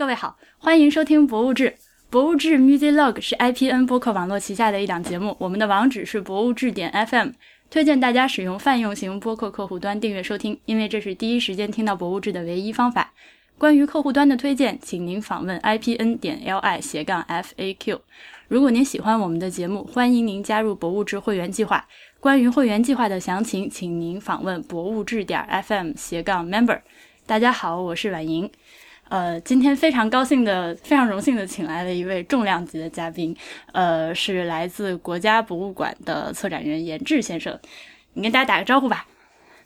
[0.00, 1.68] 各位好，欢迎收听《博物志》。
[2.08, 7.32] 《博物志 Music Log》是 IPN 播客网络旗下的一档节目，我们的网址是博物志点 FM。
[7.68, 13.12] 推荐大家使用泛用型播客客户端订阅收听，因为这是第一时间听到《博物志》的唯一方法。
[13.58, 18.00] 关于客户端的推荐，请您访问 IPN 点 LI 斜杠 FAQ。
[18.48, 21.86] 如果您喜欢我们的节目，欢迎您加入博物志会员计划。
[22.20, 26.80] 关于会员计划的详情，请您访问博物志点 FM 斜杠 Member。
[27.26, 28.50] 大家好，我是婉莹。
[29.10, 33.36] 呃，今天非常高兴的、非常荣幸的请来了一位重量级的嘉宾，
[33.72, 37.58] 呃，是来自国家博物馆的策展人严志先生。
[38.14, 39.04] 你跟大家打个招呼吧。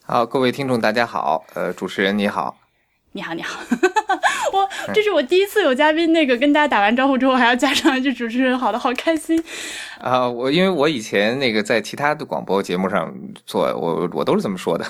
[0.03, 2.57] 好，各位听众大家好，呃，主持人你好。
[3.13, 3.61] 你好，你好。
[4.53, 9.43] 我这是我第一次有嘉宾，那个跟大家打完招呼之后还要加上一句“主持人好”的，好开心。
[10.01, 13.15] 啊，我因为我以前那个在其他的广播节目上
[13.45, 14.87] 做，我我都是这么说的。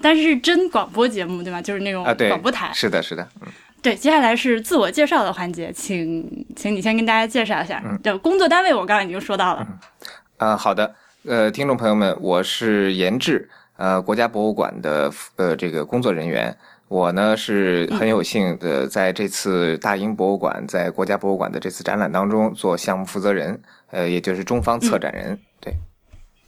[0.00, 1.60] 但是真广播节目对吗？
[1.62, 2.70] 就是那种广播台。
[2.74, 3.48] 是的，是的，嗯。
[3.82, 7.82] 对，接下来是自我介绍的环节，请，请你先跟大家介绍一下。
[7.84, 9.66] 嗯，对，工作单位我刚刚已经说到了。
[10.38, 10.94] 啊，好的，
[11.26, 13.46] 呃，听众朋友们，我是严志，
[13.76, 16.56] 呃，国家博物馆的呃这个工作人员。
[16.88, 23.60] 我呢是很有幸的在这次大英博物馆在国家博物馆的这次展览当中做项目负责人，
[23.90, 25.38] 呃，也就是中方策展人。
[25.53, 25.53] 对。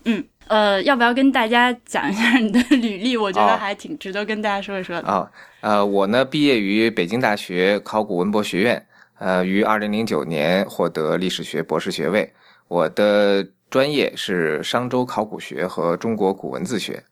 [0.06, 0.24] 嗯。
[0.48, 3.16] 呃，要不要跟大家讲一下你的履历？
[3.16, 5.08] 我觉得还挺值得跟大家说一说的。
[5.08, 5.28] 啊，
[5.60, 8.86] 呃，我呢毕业于北京大学考古文博学院，
[9.18, 12.32] 呃，于二零零九年获得历史学博士学位。
[12.68, 17.02] 我的专业是商周考古学和中国古文字学。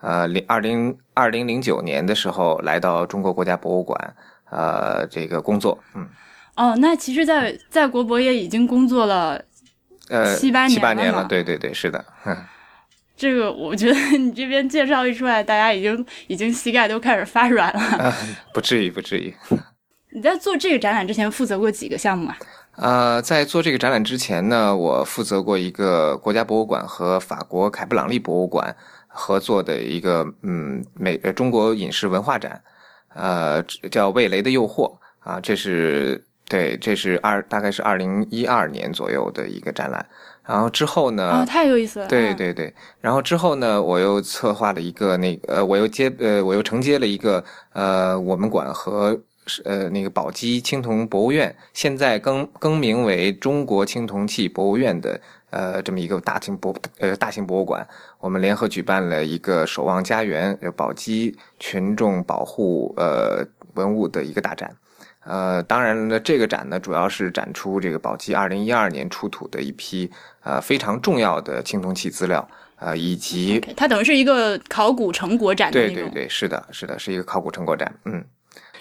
[0.00, 4.16] 呃，零二零二零零九年的时候来到中国国家博物馆，
[4.50, 5.78] 呃，这个工作。
[5.94, 6.08] 嗯。
[6.56, 9.40] 哦，那其实，在在国博也已经工作了，
[10.10, 11.24] 呃，七八年七八年了。
[11.24, 12.04] 对对对，是的。
[13.16, 18.14] 这个我觉得你这边介绍一出来，大家已经已经膝盖都开始发软了。
[18.52, 19.34] 不至于，不至于。
[20.12, 22.38] 你在做这个展览之前负责过几个项目啊？
[22.76, 28.74] 呃，在做这个展览之前呢，我负责过一个国家博物馆和法国凯布朗利博物馆
[29.06, 32.60] 合作的一个嗯美中国饮食文化展，
[33.14, 34.88] 呃，叫《味蕾的诱惑》
[35.20, 40.04] 啊，这是对，这是二大概是二零一二年左右的一个展览。
[40.44, 41.46] 然后之后呢？
[41.46, 42.08] 太有意思了。
[42.08, 49.16] 对对对，然后之后呢，我又策划了一个那个，呃，我又接呃，我又承接了一个呃，我们馆和
[49.64, 57.86] 呃那个宝鸡青铜博物院，现在更更名为中国青铜器博物院的呃这么一个大型博呃大型博物馆，
[58.18, 64.74] 我们联合举办了一个“守望家园”宝鸡群众保护呃文物的一个大展。
[65.24, 70.10] 呃，当然了，这个展呢，主要是展出这个宝鸡二零一二年出土的一批
[70.42, 75.70] 呃非常重要的青铜器资料，呃，以及它等于是一个考古成果展。
[75.70, 77.94] 对对对，是的，是的，是一个考古成果展。
[78.06, 78.24] 嗯，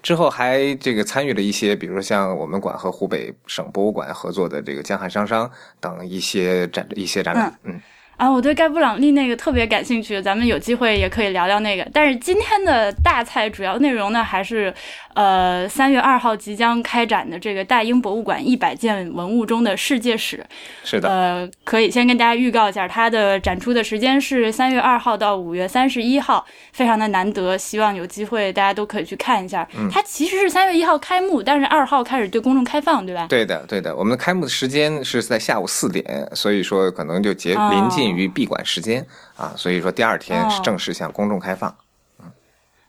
[0.01, 5.51] 之后还这个参与了一些，比如说像我们馆和湖北省博物馆合作的这个江汉商商
[5.81, 7.59] 等一些展一些展览。
[7.63, 7.79] 嗯。
[8.19, 11.88] 啊，我对盖布朗利那个特别感兴趣，咱们有机会也可以聊聊那个。
[11.94, 14.74] 但是今天的大菜主要内容呢，还是
[15.13, 20.46] 呃三月二号即将开展的这个大英博物馆一百件文物中的世界史。
[20.84, 21.07] 是的。
[21.07, 29.66] 呃，可以先跟大家预告一下，它的展出的时间是三月二号到五月三十一号，非常的难得，希望有机会大家都可以去看一下。
[29.90, 33.28] 它其实是三月一号开幕，但是二号开始对公众开放，对吧？
[33.30, 33.96] 对的，对的。
[33.96, 38.09] 我们的开幕的时间是在下午四点，所以说可能就接临近。
[38.09, 39.06] 于闭馆时间
[39.36, 41.75] 啊，所以说第二天是正式向公众开放。
[42.20, 42.31] 嗯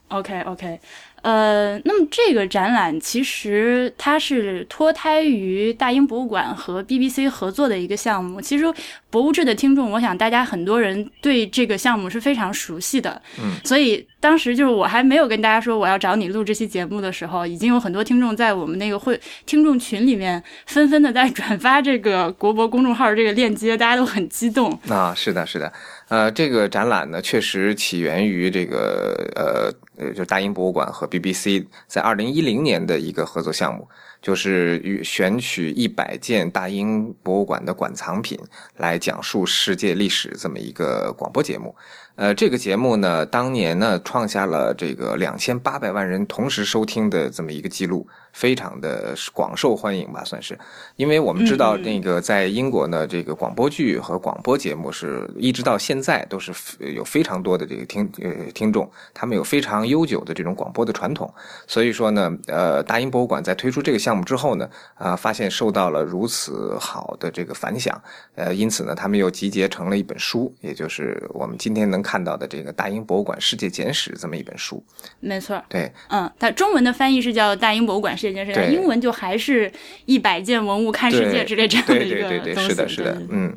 [0.09, 0.79] ，OK OK。
[1.21, 8.41] 呃，那么这个展览其实它是脱胎于大英博物馆和 BBC 合作的一个项目。
[8.41, 8.65] 其实
[9.09, 13.21] 博物志的听众，我想大家很多人对这个项目是非常熟悉的。
[13.39, 24.71] 嗯，所以当时就是我还没有跟大家说我要找你录这期节目的时候，已经有很多听众在我们那个会听众群里面纷纷的在转发这个国博公众号这个链接，大家都很激动。
[24.89, 25.71] 啊，是的，是的。
[26.11, 33.87] 呃，这个展览呢，确实起源于这个呃呃，就大英博物馆和 BBC 在二零一零年的一个合作项目，
[34.21, 38.37] 就是与选取一百件大英博物馆的馆藏品
[38.75, 41.73] 来讲述世界历史这么一个广播节目。
[42.21, 48.07] 呃，这个节目呢，当年呢创下了这个两千八百万人同时收听的这么一个记录。
[48.33, 50.57] 非常的广受欢迎吧，算是，
[50.95, 56.53] 因为我们知道那个在英国呢，这个广播剧和广播节目是一直到现在都是
[56.93, 61.29] 有非常多的这个听呃听众，他们有非常悠久的这种广播的传统，
[61.67, 68.01] 所以说呢，呃，大英博物馆在推出这个项项目之后呢，啊，发现受到了如此好的这个反响，
[68.35, 74.83] 呃，因此呢，他们又集结成了一本书，也就是我们今天能看到的这个《大英博物馆世界简史》这么一本书。
[75.19, 79.71] 没错，对，嗯，它中文的翻译是叫《大英博物馆世界简史》，英文就还是
[80.05, 82.69] 一百件文物看世界之类这样的一个对对对，东西。
[82.69, 83.53] 是的，是的嗯，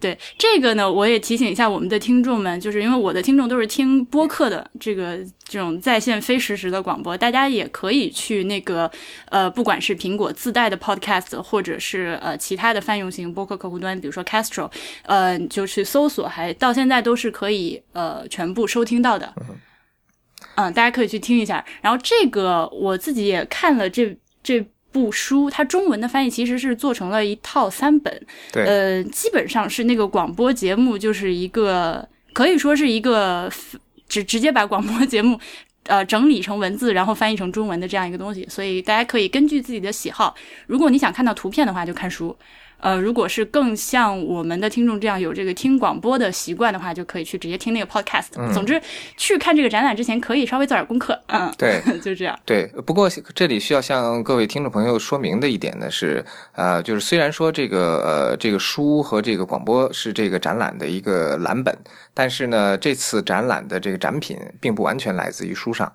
[0.00, 8.90] 对这个呢，我也提醒一下我们的听众们，就是因为我的听众都是听播客的这个这种在线非实时的广播，大家也可以去那个
[9.26, 14.70] 呃，不管是苹果自带的 Podcast，或者是呃其他的泛用型播客客户端，比如说 Castro，
[15.02, 19.34] 呃，就去搜索，还到现在都是可以呃全部收听到的。
[20.56, 21.64] 嗯，大家可以去听一下。
[21.82, 28.20] 然后这个我自己也看了这这部书，它中文的翻译其实是做成了一套三本，
[28.52, 33.50] 对，呃，基本上是那个广播节目，就是一个可以说是一个
[34.08, 35.38] 直直接把广播节目
[35.84, 38.46] 呃整理成文字，然后翻译成中文的这样一个东西。
[38.48, 40.34] 所以大家可以根据自己的喜好，
[40.66, 42.36] 如果你想看到图片的话，就看书。
[42.80, 48.26] 呃，如果是更像我们的听众这样有这个听广播的习惯的话，就可以去直接听那个 podcast。
[48.52, 48.80] 总之，
[49.16, 51.18] 去看这个展览之前，可以稍微做点功课。
[51.26, 52.38] 嗯，对，就这样。
[52.44, 61.76] 对，不过这里需要向各位听众朋友说明的一点呢是，呃，就是虽然说这个呃这个书和这个广播是这个展览的一个蓝本，
[62.14, 65.92] 但是呢，这次展览的这个展品并不完全来自于书上。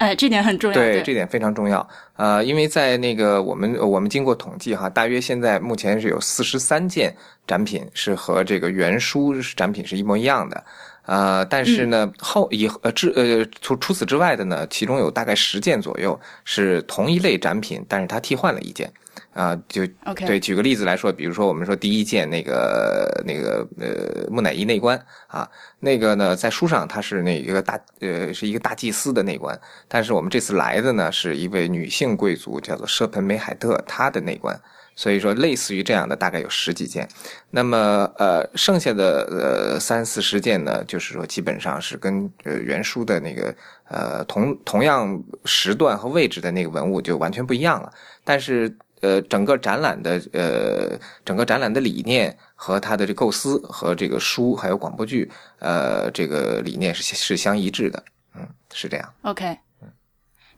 [0.00, 0.74] 哎，这点很重要。
[0.74, 1.86] 对，这点非常重要。
[2.16, 7.14] 呃，因为在那个我们我们经过统计哈，大约现在目前是有四十三件
[7.46, 10.64] 展品是和这个原书展品是一模一样的。
[11.10, 18.88] 呃，但是呢，后以呃之呃除除此之外的呢，其中有大概十件左右是同一类展品，但是它替换了一件。
[19.32, 24.96] 啊，就 OK 对，举个例子来说，比如说我们说第一件那个那个呃木乃伊内棺
[25.26, 25.48] 啊，
[25.80, 29.58] 那个呢在书上它是那一个大呃是一个大祭司的内棺，
[29.88, 34.56] 但是我们这次来的呢是一位女性贵族，叫做舍盆梅海特，她的内观。
[35.00, 37.08] 所以说，类似于这样的大概有十几件，
[37.50, 37.78] 那么
[38.18, 43.54] 呃，剩下的呃三四十件呢，就是说基本上是跟呃原书的那个
[43.88, 47.90] 呃同同样时段和位置的那个文物就完全不一样了。
[48.24, 48.70] 但是
[49.00, 55.30] 呃，整个展览的呃整个展览的理念和它的这构思和这个书还有广播剧
[55.60, 58.04] 呃这个理念是是相一致的，
[58.34, 59.14] 嗯，是这样。
[59.22, 59.56] OK。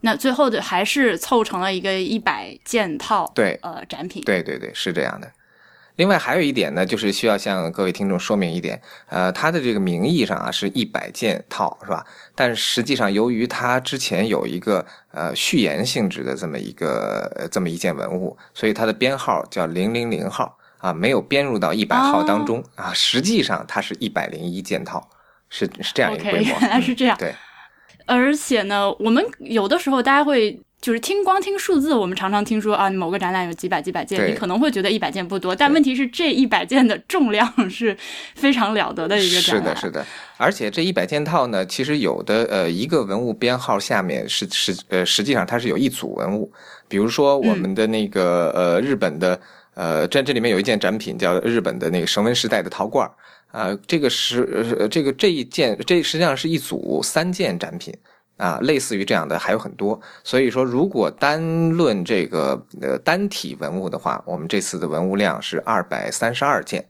[0.05, 4.21] 那最后的还是凑成了一个一百件套，对，呃，展品。
[4.25, 5.31] 对对对，是这样的。
[5.95, 12.05] 另外还有一点呢，就是需要向各位听众说明一点，呃，它的这个名义上啊是一百件套，是吧？
[12.35, 22.93] 但是实际上，由于它之前有一个呃序言性质的这么一个、呃、这么一件文物，所以它的编号叫零零零号啊，没有编入到一百号当中、哦、啊。
[22.93, 25.07] 实际上它是一百零一件套，
[25.47, 26.55] 是是这样一个规模。
[26.55, 27.15] Okay, 原来是这样。
[27.17, 27.35] 嗯、对。
[28.05, 37.95] 而且呢，我们有的时候大家会就是听光听数字，我们常常听说啊，某个展览有几百几百件，你可能会觉得一百件不多，但问题是这一百件的重量是
[38.35, 39.75] 非常了得的一个展览。
[39.75, 40.05] 是的，是的。
[40.37, 46.51] 而且这一百件套呢，其实有的呃一个文物编号下面是实呃实际上它是有一组文物，
[46.89, 49.39] 比如说我们的那个、嗯、呃日本的
[49.73, 53.09] 呃这这里面有一件展品叫日本的那个绳文时代的陶罐。
[53.53, 57.95] 啊、呃，这个是呃，这个这一件，这实际上是一组三件展品
[58.37, 60.01] 啊，类似于这样的还有很多。
[60.23, 66.83] 所以说，如果单论这个呃单体文物的话，我们这次的文物量是二百三十二件。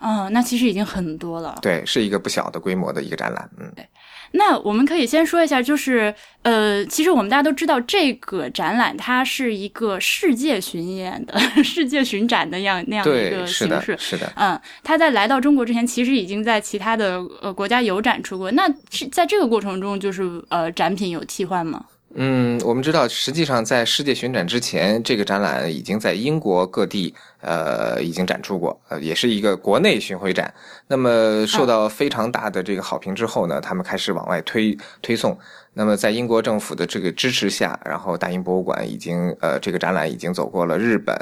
[0.00, 1.58] 嗯，那其实已经很多了。
[1.60, 3.50] 对，是一个不小的规模的一个展览。
[3.58, 3.84] 嗯，对。
[4.32, 13.96] 那我们可以先说一下，就是呃，其实我们大家都知道，这个展览它是一个世界巡演的、 世界巡展的样那样的一个形式。
[13.98, 18.50] 是的，嗯，它在来到中国之前，其实已经在其他的呃国家有展出过。
[18.52, 21.84] 那是在这个过程中，就是呃，展品有替换吗？
[22.14, 30.52] 嗯，我们知道，实际上在世界巡展之前，这个展览已经在英国各地呃已经展出过，呃，也是一个国内巡回展。
[30.86, 35.38] 那么受到非常大的这个好评之后呢，他们开始往外推推送。
[35.74, 41.14] 那么在英国政府的这个支持下，然后大英博物馆已经呃这个展览已经走过了日本、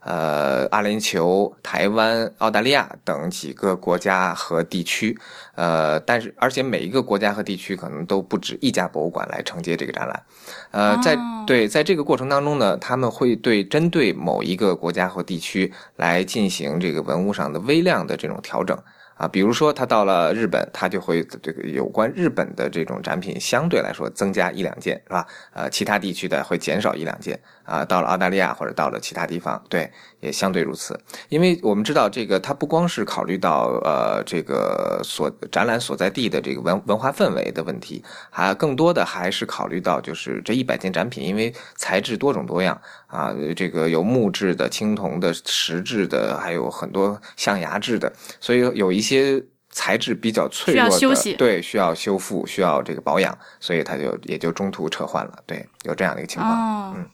[0.00, 5.18] 呃阿联酋、台湾、澳大利亚等几个国家和地区。
[5.56, 10.22] 呃，但是而且每一个国家和地区可能都不止一家博物馆来承接这个展览。
[10.70, 15.57] 呃，在对在这个过程当中呢，他们会对针对某一个国家或地区
[15.96, 18.76] 来进行这个文物上的微量的这种调整。
[19.18, 25.26] 啊，比如说他到了日本，他就会这个有关日本的这种展品相对来说增加一两件，是吧？
[25.52, 27.36] 呃，其他地区的会减少一两件
[27.68, 27.84] 啊。
[27.84, 30.98] 到了澳大利亚或者到了其他地方，对，也相对如此。
[31.28, 56.52] 因为我们知道，这个它不光是考虑到呃这个所展览所在地的这个文文化氛围的问题，还更多的还是考虑到就是这一百件展品，因为材质多种多样啊，这个有木质的、青铜的、石质的，还有很多象牙质的，所以有一些材质比较脆弱的，需要休息对，需要修复，需要这个保养，所以它就也就中途撤换了，对，有这样的一个情况。
[56.52, 57.06] 哦，嗯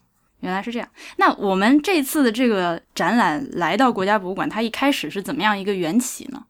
[0.45, 0.89] 原来是这样。
[1.17, 6.45] 那我们这次的这个展览来到国家博物馆，它一开始是怎么样一个缘起呢？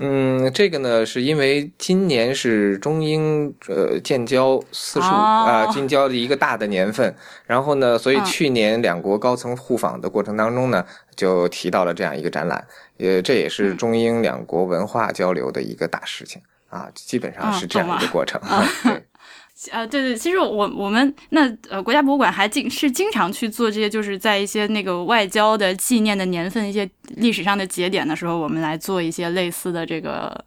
[0.00, 7.12] 嗯，这个呢，是因为今年是中英呃建交四十五哦啊建交的一个大的年份，
[7.46, 10.84] 然后呢，所以嗯去年两国高层互访的过程当中呢，
[11.16, 12.64] 就提到了这样一个展览，
[12.98, 18.40] 呃，这也是嗯中英两国文化交流的一个大事情啊，基本上嗯是这样一个过程。
[19.72, 30.44] 呃，对对，其实我我们那呃国家博物馆还经是经常去做这些，就是在一些那个外交的纪念的年份、一些历史上的节点的时候，我们来做一些类似的这个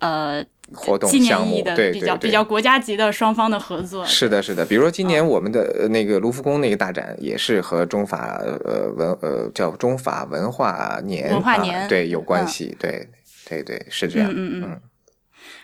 [0.00, 4.04] 呃活动纪念意义的比较比较国家级的双方的合作。
[4.04, 13.08] 是的，是的，比如说今嗯年我们的呃那个卢浮宫那个大展，也是和中法呃文呃叫中法文化年啊文化年对有关嗯系，对
[13.48, 14.80] 对对是这样，嗯嗯嗯。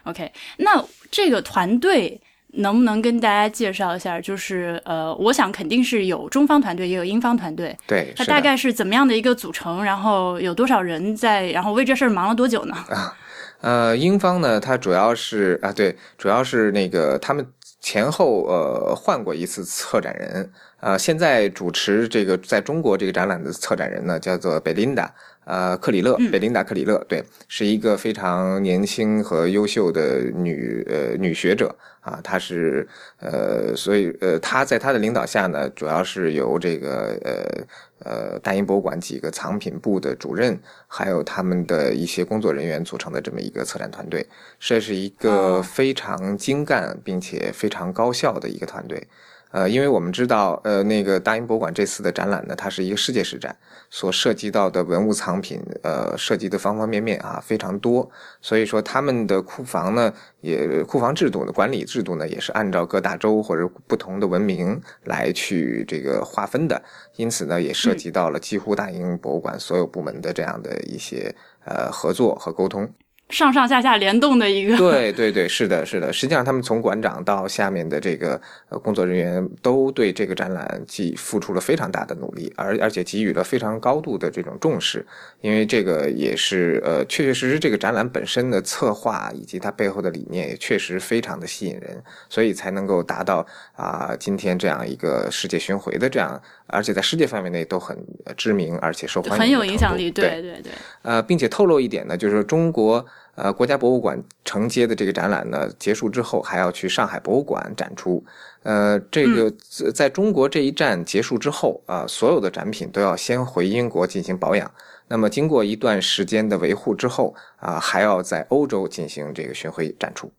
[0.04, 2.20] OK，那这个团队
[2.52, 4.20] 能不能跟大家介绍一下？
[4.20, 7.76] 就是呃，我想肯定是有中方团队，也有英方团队。
[7.86, 8.24] 对，它。
[8.24, 9.82] 大概是怎么样的一个组成？
[9.84, 11.50] 然后有多少人在？
[11.50, 12.74] 然后为这事儿忙了多久呢？
[12.90, 13.16] 啊
[13.62, 17.46] 呃，英方呢，它主要是啊，对，主要是那个他们
[17.80, 25.08] 前后呃换过一次策展人，呃，现在主持这个在中国这个展览的策展人呢，叫做贝琳达，
[25.44, 32.86] 呃，克里勒，贝琳达·克里勒，对，是一个非常年轻和优秀的女呃女学者啊，她是
[33.18, 37.64] 呃，所以呃，她在她的领导下呢，主要是由这个呃
[38.04, 40.56] 呃大英博物馆几个藏品部的主任，
[40.86, 44.24] 还有他们的一些工作人员组成的这么一个策展团队，
[44.60, 49.08] 这是一个哦非常精干并且非常高效的一个团队。
[49.52, 53.54] 呃，因为我们知道，呃，那个大英博物馆这次的展览呢，它是一个世界史展，
[53.90, 66.82] 所涉及到的文物藏品，呃，涉及的方方面面啊非常多，所以说他们的库房呢，也库房制度的管理制度呢，也是按照各大洲或者不同的文明来去这个划分的，
[67.16, 71.34] 因此呢，也涉及到了几乎大英博物馆所有部门的这样的一些
[71.66, 72.90] 呃合作和沟通。
[73.32, 74.76] 上上下下联动的一个。
[74.76, 76.12] 对对对，是的，是的。
[76.12, 85.04] 实际上，他们从馆长到下面的这个呃工作人员，都对这个展览既付出了非常大的努力，而而且给予了非常高度的这种重视。
[85.40, 97.96] 因为这个也是呃，确确实实这个展览本身的策划以及它背后的理念也确实非常的吸引人，所以才能够达到啊、今天这样一个世界巡回的这样，而且在世界范围内都很
[98.26, 100.72] 呃知名而且受欢迎很有影响力，对对对对，
[101.02, 108.24] 呃，并且透露一点呢，就是中国呃国家博物馆承接的这个展览呢，结束之后还要去上海博物馆展出。
[108.62, 114.70] 呃，这个在在中国这一站结束之后啊、所有的展品都要先回英国进行保养。
[115.08, 120.32] 那么经过一段时间的维护之后啊、还要在欧洲进行这个巡回展出。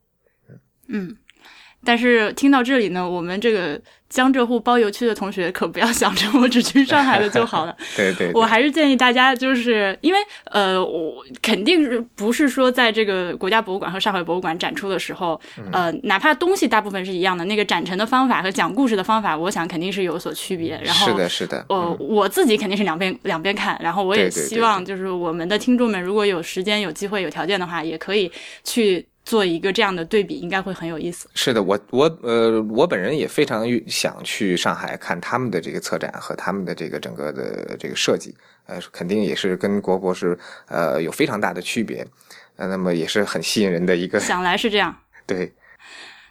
[0.87, 1.15] 嗯。
[1.85, 7.75] 但是听到这里呢，我们这个江浙沪包邮区的同学可不要想着我只去上海了就好了。
[7.97, 15.39] 对对对我还是建议大家，就是因为呃，我肯定是不是说在这个国家博物馆和上海博物馆展出的时候，
[15.71, 20.79] 呃，哪怕东西大部分是一样的，那个展陈的方法和讲故事的方法，我想肯定是有所区别。
[20.83, 21.65] 然后是的，是的。
[21.69, 28.31] 呃，我自己肯定是两边两边看，然后我也希望就是我们的听众们，如果有时间、有机会、有条件的话，也可以
[28.63, 31.29] 去做一个这样的对比，应该会很有意思。
[31.33, 40.37] 是的，我我呃，我本人也非常想去上海看他们的这个策展和他们的这个整个的这个设计，呃，肯定也是跟国博是
[40.67, 42.05] 呃有非常大的区别，
[42.57, 44.95] 呃，那么也是很吸引人的一个想来是这样。
[45.25, 45.53] 对。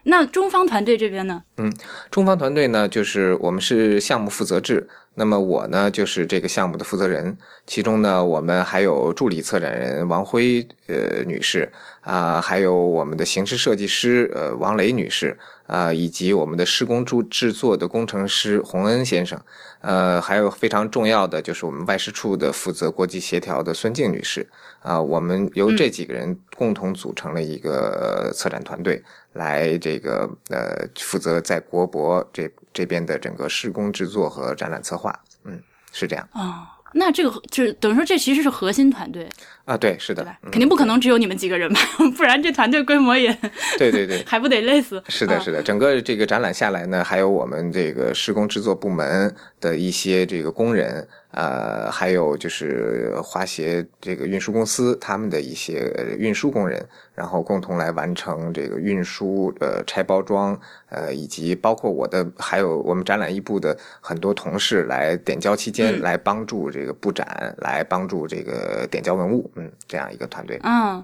[0.04, 1.42] 那中方团队这边呢？
[1.58, 1.72] 嗯
[2.10, 19.40] 中方团队呢，就是我们是项目负责制，那么我呢就是这个项目的负责人，其中呢我们还有助理策展人王辉呃女士啊、还有我们的形式设计师呃王雷女士啊、以及我们的施工制制作的工程师洪恩先生，
[19.80, 24.46] 呃，还有非常重要的就是我们外事处的负责国际协调的孙静女士
[24.80, 29.00] 啊、我们由这几个人共同组成了一个呃策展团队。
[29.34, 35.60] 来这个呃负责在国博这这边的整个施工制作和展览策划，嗯，
[35.92, 36.28] 是这样。
[36.32, 39.28] 哦，那这个就是等于说这其实是核心团队。
[39.64, 41.80] 啊，对，是的？，肯定不可能只有你们几个人吧，
[42.16, 43.32] 不然这团队规模也
[43.78, 45.02] 对对对， 还不得累死。
[45.08, 60.58] 是的，嗯是的，整个这个展览下来呢，还有我们这个施工制作部门的一些这个工人，呃，还有就是花鞋这个运输公司他们的一些呃运输工人，然后共同来完成这个运输、呃拆包装，
[60.90, 70.58] 呃，以及包括我的还有我们展览一部的很多同事来点交期间嗯来帮助这个布展，来帮助这个点交文物，嗯，这样一个团队。
[70.64, 71.02] 嗯，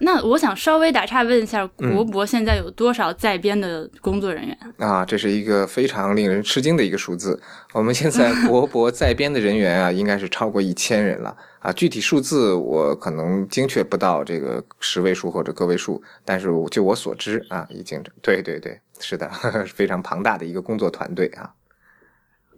[0.00, 4.58] 那我想稍微打岔问一下，嗯国博现在有多少在编的工作人员？
[4.78, 7.40] 啊，这是一个非常令人吃惊的一个数字。
[7.74, 11.70] 我们现在 国博在编的人员啊，应该是超过一千人了啊。
[11.72, 19.30] 具体数字我可能精确不到这个十位数或者个位数，但是就我所知啊，已经对对对，是的，
[19.74, 21.50] 非常庞大的一个工作团队啊。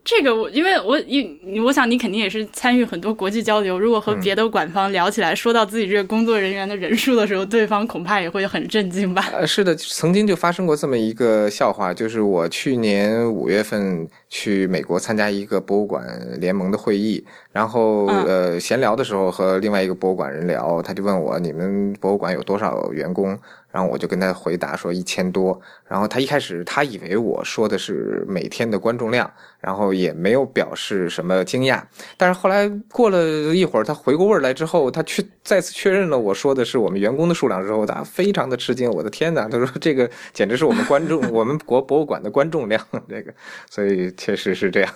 [0.05, 9.31] 这个我，因为我因我想你肯定也是参与很多国际交流，如果和别的馆方聊起来，说到自己这个工作人员的人数的时候，对方恐怕也会很震惊吧？
[9.33, 16.05] 呃，是的，曾经就发生过这么一个笑话，就是我去年五月份去美国参加一个博物馆
[16.41, 23.39] 联盟的会议，然后嗯呃闲聊的时候和另外一个博物馆人聊，他就问我你们博物馆有多少员工，
[23.73, 31.83] 然后我就跟他回答说一千多，然后他一开始他以为我说的是每天的观众量，然后也没有表示什么惊讶，
[32.17, 33.19] 但是后来过了
[33.55, 38.91] 一会儿，他回过味儿来之后，他确再次确认了我说的是我们员工的数量之后，他非常的吃惊。
[38.93, 39.49] 我的天哪！
[39.49, 43.33] 他说这个简直是我们观众， 我们国博物馆的观众量，这个，
[43.71, 44.93] 所以确实是这样。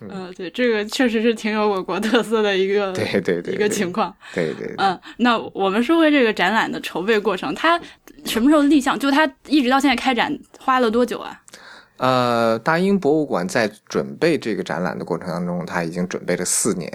[0.00, 4.12] 嗯、对，这个确实是挺有我国特色的一个对对对，一个情况。
[4.34, 4.74] 对对对。
[4.78, 7.80] 嗯，那我们说回这个展览的筹备过程，它
[8.24, 8.98] 什么时候立项？
[8.98, 11.40] 就它一直到现在开展花了多久啊？
[11.98, 16.90] 呃，大英博物馆在准备这个展览的过程当中，它已经准备了四年。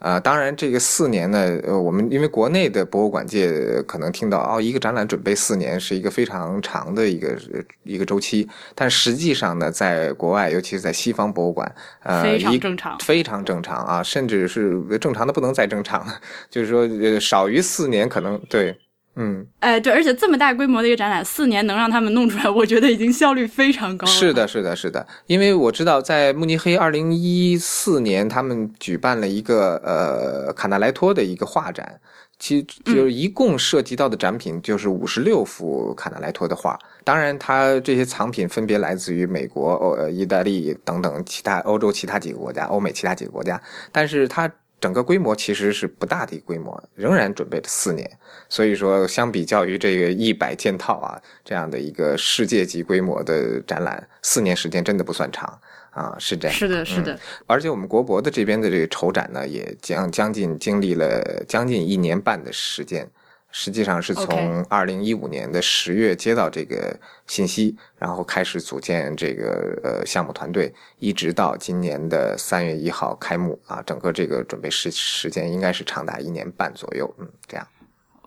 [0.00, 7.38] 呃，当然，这个四年呢，呃，我们因为国内的博物馆界可能听到哦，一个展览准备四年是一个非常长的一个
[7.84, 12.98] 一个周期，但实际上呢，在国外，尤其是在西方博物馆，呃，非常一正常。
[12.98, 16.20] 非常正常啊，甚至是正常的不能再正常了，
[16.50, 18.76] 就是说，呃，少于四年可能对，
[19.16, 19.46] 嗯。
[19.60, 24.12] 哎，对，而且这么大规模的一个展览，四年能让他们弄出来，我觉得已经效率非常高了。
[24.12, 32.00] 是的，是的，是的，因为我知道在慕尼黑，二零一四年他们举办了一个呃卡纳莱托的一个画展，
[32.38, 36.78] 其就是一共涉及到的展品就是五十六幅卡纳莱托的画。
[37.04, 43.60] 当然，它这些藏品分别来自于美国、欧呃意大利等等其他欧洲其他几个国家、欧美其他几个国家，
[43.92, 44.50] 但是它。
[44.84, 48.18] 整个规模其实是不大的一个规模，仍然准备了四年。
[48.50, 55.58] 所以说，相比较于这个一百件套啊这样的一个世界级规模的展览，四年时间真的不算长
[55.92, 56.54] 啊，是这样。
[56.54, 57.18] 是的，是的。
[57.46, 63.08] 而且我们国博的这边的这个筹展呢，也将将近经历了将近一年半的时间。
[63.56, 77.64] 实际上是从二零一五年的十月接到这个信息，然后开始组建这个呃项目团队，一直到今年的三月一号开幕啊，整个这个准备时时间应该是长达一年半左右，嗯，这样。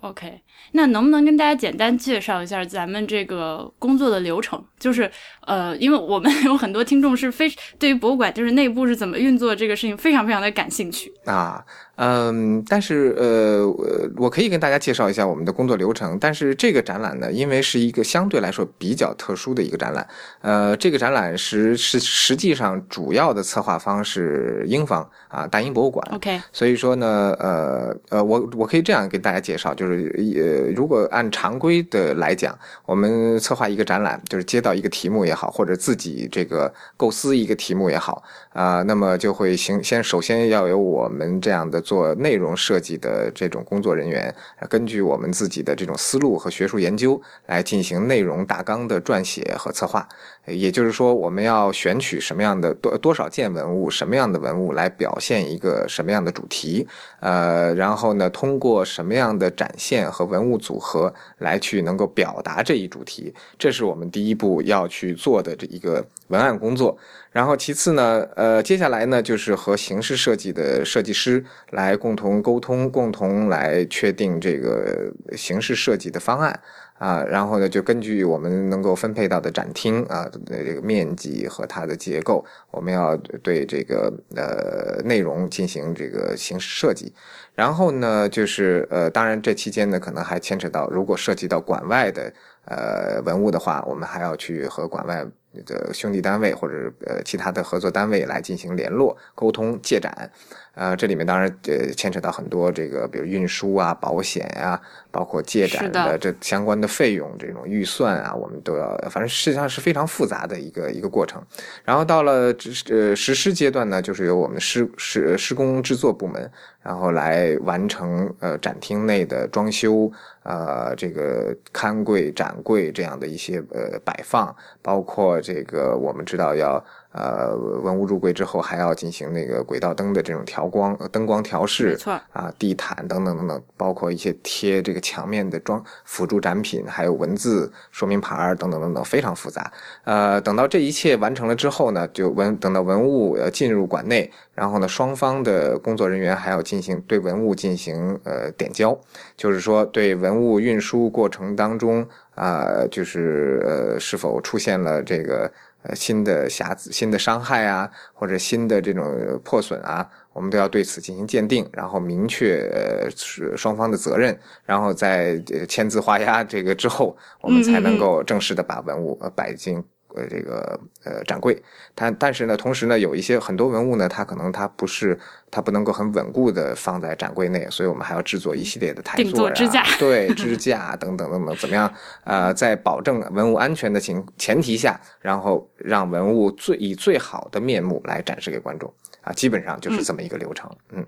[0.02, 0.42] OK，
[0.74, 4.64] 那能不能跟大家简单介绍一下咱们这个工作的流程？
[4.80, 5.12] 就是
[5.42, 11.12] 呃，因为我们 有很多听众是非对于博物馆就是内部是怎么运作这个事情非常非常的感兴趣。
[11.26, 11.66] 啊，
[11.98, 16.18] 嗯，但是呃，我我可以跟大家介绍一下我们的工作流程。
[16.20, 20.08] 但是这个展览呢，因为是一个相对来说比较特殊的一个展览，
[20.42, 26.08] 呃，这个展览实实实际上主要的策划方是英方啊，大英博物馆。
[26.14, 38.22] OK，所以说呢，呃呃，我我可以这样跟大家介绍，就是呃，如果按常规的来讲，我们策划一个展览，就是接到一个题目也好，或者自己这个构思一个题目也好，
[38.54, 44.36] 啊、那么就会行先首先要有我们这样的做内容设计的这种工作人员，
[44.70, 50.06] 根据我们自己的这种思路和学术研究来进行内容大纲的撰写和策划。
[50.48, 56.88] 也就是说，我们要选取什么样的多多少件文物，什么样的文物来表现一个什么样的主题，
[57.20, 66.98] 呃，然后呢，通过什么样的展现和文物组合来去能够表达这一主题，这是我们第一步要去做的这一个文案工作。
[67.32, 76.60] 然后其次呢，呃，接下来呢就是和形式设计的设计师来共同沟通，共同来确定这个形式设计的方案。
[76.98, 87.14] 啊，然后呢，就根据我们能够分配到的展厅啊这个面积和它的结构，我们要对这个呃内容进行这个形式设计。
[87.54, 92.34] 然后呢，就是呃，当然这期间呢，可能还牵扯到，如果涉及到馆外的
[92.66, 95.26] 呃文物的话，我们还要去和馆外
[95.66, 100.32] 的兄弟单位或者呃其他的合作单位来进行联络、沟通、借展。
[100.76, 104.80] 呃，这里面当然呃牵扯到很多这个，比如运输啊、保险呀、
[105.10, 111.42] 包括借展的这相关的费用、这种预算啊，我们都要，反正实际上是非常复杂的一个一个过程。
[111.84, 112.54] 然后到了
[112.92, 116.48] 呃实施阶段呢，就是由我们施施施工制作部门，
[116.84, 120.12] 然后来完成呃展厅内的装修，
[120.44, 126.84] 呃这个看柜、展柜这样的一些呃摆放，包括这个我们知道要。
[127.18, 139.72] 呃，文物入柜之后，还要进行那个轨道灯的这种调光、灯光调试，没错啊，地毯等等等等，包括一些贴这个墙面的装辅助展品，还有文字说明牌等等等等，非常复杂。
[140.04, 148.96] 呃，等到这一切完成了之后呢，就文等到文物呃进入馆内，然后呢，双方的工作人员还要进行对文物进行呃点交，
[149.36, 155.52] 就是说对文物运输过程当中啊，就是呃是否出现了这个。
[155.88, 159.06] 呃，新的瑕疵、新的伤害啊，或者新的这种
[159.44, 169.84] 破损啊，我们都要对此进行鉴定，然后明确呃是双方的责任，然后在签字画押这个之后，我们才能够正式的把文物呃摆进。
[170.18, 171.62] 呃，这个呃展柜，
[171.94, 175.18] 但但是呢，同时呢，有一些很多文物呢，它可能它不是
[175.52, 179.54] 它不能够很稳固的放在展柜内，所以我们还要制作一系列的台座啊，
[180.00, 181.94] 对支架等等等等，怎么样？
[182.24, 190.70] 呃，在保证文物安全的情前提下，然后让文物最以最好的面目来展示给观众啊，基本上就是这么一个流程。
[190.92, 191.06] 嗯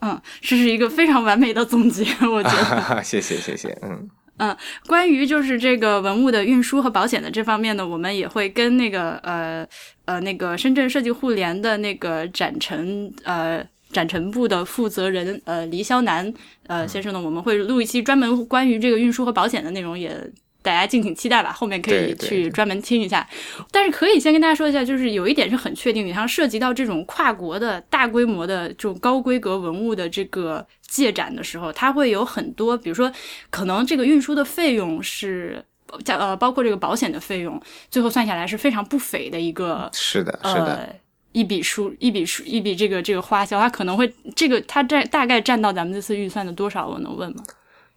[0.00, 3.02] 嗯，这是一个非常完美的总结，我觉得。
[3.04, 4.08] 谢谢谢谢，嗯。
[4.38, 9.66] 嗯，关于就是这个文物的运输和保险的这方面呢，我们也会跟那个呃
[10.04, 16.32] 呃那个深圳设计互联的那个展陈呃展陈部的负责人呃黎肖南
[16.66, 20.18] 呃先生呢，我们会录一期专门关于这个运输和保险的内容也。
[20.62, 23.28] 大家敬请期待吧，后面可以去专门听一下。
[23.70, 33.10] 但是可以先跟大家说一下，就是有一点是很确定的，像涉及到这种跨国的大规模的这种高规格文物的这个借展的时候，它会有很多，比如说
[33.50, 35.64] 可能这个运输的费用是，
[36.06, 40.96] 呃，包括这个保险的费用，最后算下来是非常不菲的一个，是的，是的，
[41.32, 46.86] 一笔数，一笔数，一笔这个这个花销，它可能会这个它占大概占到咱们这次预算的多少？
[46.86, 47.42] 我能问吗？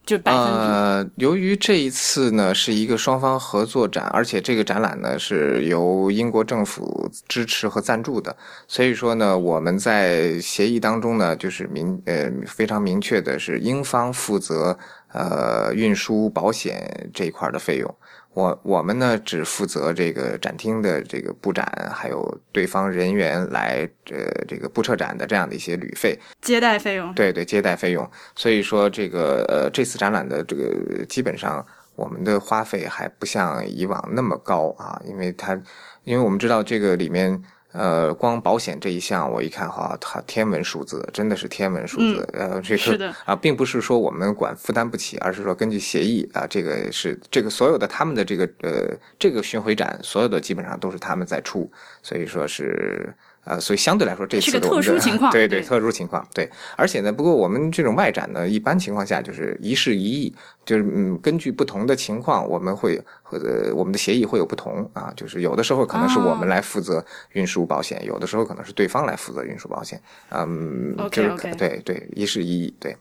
[0.05, 8.35] 就呃，由于这一次呢是一个双方合作展，而且这个展览呢是由英国政府支持和赞助的，
[8.67, 14.77] 所以说呢，我们在协议当中呢，就是明呃非常明确的是英方负责
[15.11, 17.95] 呃运输保险这一块的费用。
[18.35, 27.13] 我我们呢只负责这个展厅的这个布展，还有对方人员来呃这个布撤展的这样的一些旅费、接待费用。
[27.13, 28.07] 对对，接待费用。
[28.35, 35.59] 所以说这个呃这次展览的这个基本上我们的花费还不像以往那么高啊，因为它
[36.03, 37.41] 因为我们知道这个里面。
[37.75, 42.27] 呃，光保险这一项，我一看哈，它天文数字，真的是天文数字。
[42.33, 51.69] 呃，这个 啊，并不是说我们管负担不起，而是说根据协议啊，这个是这个所有的他们的这个呃这个巡回展，所有的基本上都是他们在出，
[52.01, 53.13] 所以说是。
[53.45, 56.49] 呃，所以相对来说，这次特殊情况， 对对，特殊情况，对。
[56.75, 63.39] 而且呢，不过我们这种外展呢，一般情况下就是一事一议，就是嗯，根据不同的情况，我们会和
[63.75, 65.13] 我们的协议会有不同啊。
[65.15, 70.01] 就是有的时候可能是我们来负责运输保险，有的时候可能是对方来负责运输保险。
[70.31, 72.97] 嗯，就是对对，一事一议，对，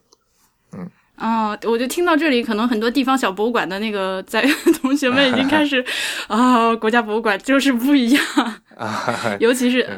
[0.72, 0.88] 嗯。
[1.16, 4.44] 哦，我就听到这里，可能很多地方小博物馆的那个在
[4.82, 5.84] 同学们已经开始
[6.26, 8.22] 啊，国家博物馆就是不一样，
[9.38, 9.88] 尤其是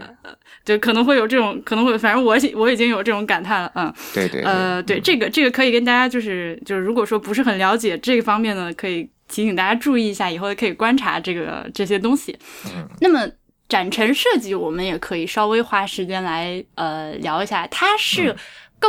[0.64, 12.38] 就可能会有这种，可能会，反正我我已经有这种感叹了，嗯，对对，呃，对这个这个可以跟大家就是就是如果说不是很了解这个方面呢，可以提醒大家注意一下，以后可以观察这个这些东西。
[12.66, 13.26] 嗯，那么
[13.68, 18.36] 展陈设计，我们也可以稍微花时间来呃聊一下，它是。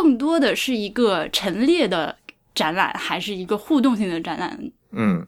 [0.01, 2.15] 更多的是一个陈列的
[2.53, 4.71] 展览，还是一个互动性的展览？
[4.91, 5.25] 嗯，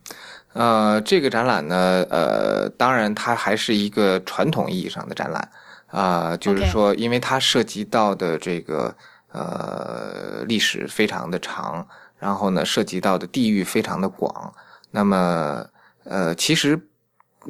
[0.53, 5.49] 呃，这个展览呢，呃，当然它还是一个传统意义上的展览
[5.87, 8.95] 啊，就是说，因为它涉及到的这个
[9.31, 11.87] 呃历史非常的长，
[12.19, 14.53] 然后呢，涉及到的地域非常的广，
[14.91, 15.65] 那么
[16.03, 16.79] 呃，其实。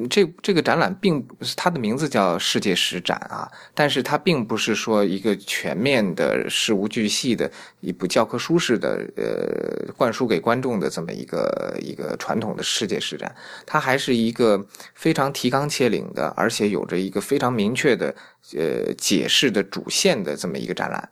[0.08, 1.26] 这这个展览并
[1.56, 7.50] 它的名字叫世界史展啊，但是它并不是说一个全面的事无巨细的
[7.80, 13.34] 一部教科书式的呃灌输给观众的这么一个一个传统的世界史展，
[13.66, 18.14] 它还是一个非常提纲挈领的，而且有着一个非常明确的
[18.54, 21.08] 呃解释的主线的这么一个展览，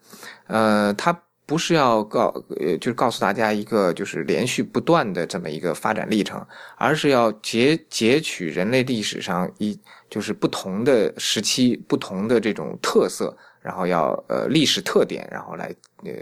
[0.47, 1.23] 呃，它。
[1.49, 2.27] 不是要告
[2.61, 9.81] 呃，就是告诉大家一个就是连续不断的这么一个发展历程，而是要截截取人类历史上一
[10.11, 16.13] 就是不同的时期、不同的这种特色，然后要呃历史特点，然后来呃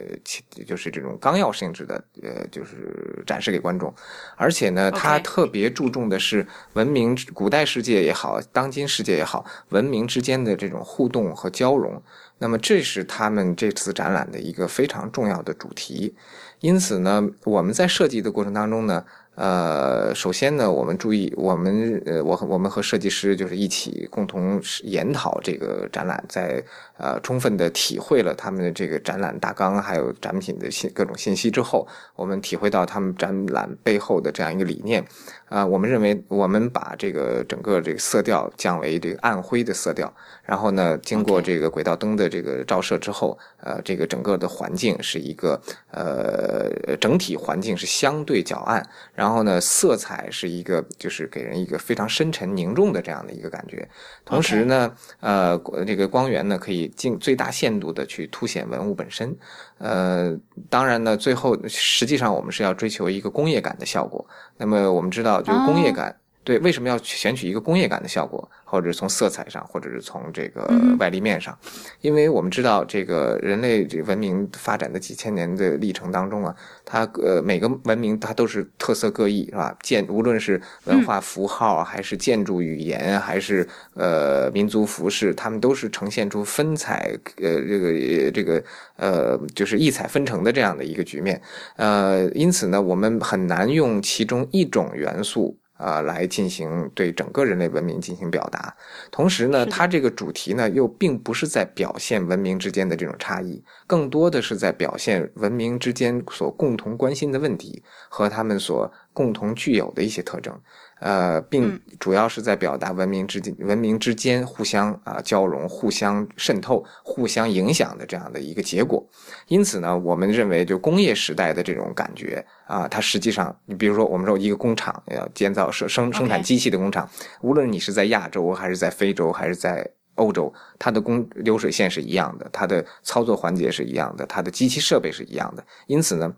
[0.65, 3.93] 就是这种纲要性质的呃就是展示给观众。
[4.37, 12.01] 而且呢它特别注重的是文明古代世界也好，当今世界也好，文明之间的这种互动和交融。
[12.39, 16.15] 那么这是他们这次展览的一个非常重要的主题。
[16.61, 26.65] 因此呢，我们在设计的过程当中呢，呃，首先呢，我们注意，我们呃，我和我们和设计师就是一起共同研讨这个展览，在
[26.99, 35.05] 呃充分的体会了他们的这个展览大纲还有展品的信各种信息之后，我们体会到他们展览背后的这样一个理念。
[35.49, 40.13] 啊、我们认为我们把这个整个这个色调降为这个暗灰的色调，
[40.45, 45.61] 然后呢，经过这个轨道灯的这个照射之后，呃，这个整个的环境是一个
[45.93, 53.89] 呃整体环境是相对较暗，然后呢，色彩是一个就是给人一个非常深沉凝重的这样的一个感觉。
[54.25, 55.57] 同时呢，呃，
[55.87, 59.37] 这个光源呢可以尽最大限度的去凸显文物本身。
[59.79, 60.37] 呃，
[60.69, 64.27] 当然呢，最后实际上我们是要追求一个工业感的效果。
[64.57, 66.15] 那么我们知道，就是工业感。
[66.47, 71.59] 对，为什么要选取一个工业感的效果，或者是从色彩上，或者是从这个嗯外立面上？
[72.01, 76.55] 因为我们知道，这个人类这个文明发展的几千年的历程当中啊，
[76.85, 79.77] 它呃每个文明它都是特色各异，是吧？
[79.83, 91.43] 建无论是文化符号，还是建筑语言，还是呃民族服饰，他们都是呈现出分彩呃这个呃这个呃就是异彩纷呈的这样的一个局面。
[91.75, 95.59] 呃，因此呢，我们很难用其中一种元素。
[95.77, 98.75] 啊、来进行对整个人类文明进行表达，
[99.11, 110.59] 同时呢，它这个主题呢，又并不是在表现文明之间的这种差异，更多的是在表现文明之间所共同关心的问题和他们所共同具有的一些特征。
[110.99, 119.07] 呃，并嗯主要是在表达文明之间、文明之间互相啊、交融、互相渗透、互相影响的这样的一个结果。
[119.49, 127.09] 因此呢，我们认为就工业时代的这种感觉啊，它实际上，你比如说我们说一个工厂要建造生生生产机器的工厂，
[127.43, 135.63] 无论你是在亚洲还是在非洲还是在欧洲，它的工流水线是一样的，它的操作环节是一样的，它的机器设备是一样的。
[135.87, 136.35] 因此呢，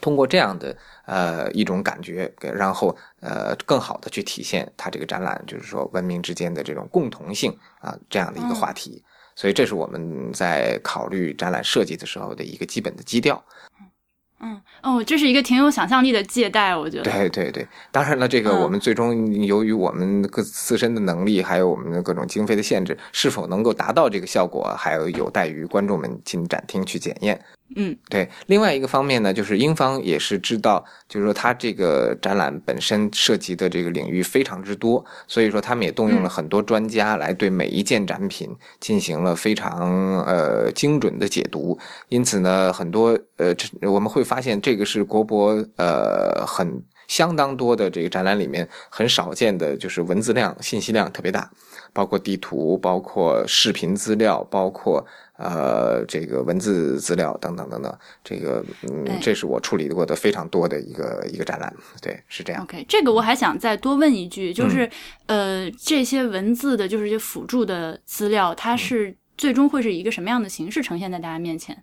[0.00, 0.76] 通过这样的
[1.06, 9.02] 呃一种感觉，给然后呃更好的去体现它这个展览，就是说文明之间的这种共同性啊这样的一个话题。
[9.36, 13.44] 所以这是我们在考虑展览设计的时候的一个基本的基调。
[14.40, 17.04] 嗯，哦，这是一个挺有想象力的借贷，我觉得。
[17.04, 27.42] 对对对，当然了，这个嗯我们最终由于我们各自身的能力，还有我们的各种经费的限制，是否能够达到这个效果，还有有待于观众们进展厅去检验。
[27.76, 27.96] 嗯。
[28.08, 38.48] 对，另外一个方面呢，就是英方也是知道，就是说它这个展览本身涉及的这个领域非常之多，所以说他们也动用了很多专家来对每一件展品
[38.80, 41.78] 进行了非常呃精准的解读。
[42.08, 51.50] 因此呢，很多呃，这我们会发现这个是国博呃很相当多的这个展览里面很少见的，就是文字量、信息量特别大，
[51.92, 55.04] 包括地图、包括视频资料、包括
[55.36, 57.98] 呃这个文字资料等等等等。
[58.22, 61.74] 这个嗯哎，这是我处理过的非常多的一个一个展览。
[62.00, 62.62] 对，是这样。
[62.62, 64.88] ，OK，这个我还想再多问一句，就是、
[65.26, 71.76] 呃，这些文字的，就是这些辅助的资料，它是最终会是一个什么样的形式呈现在大家面前？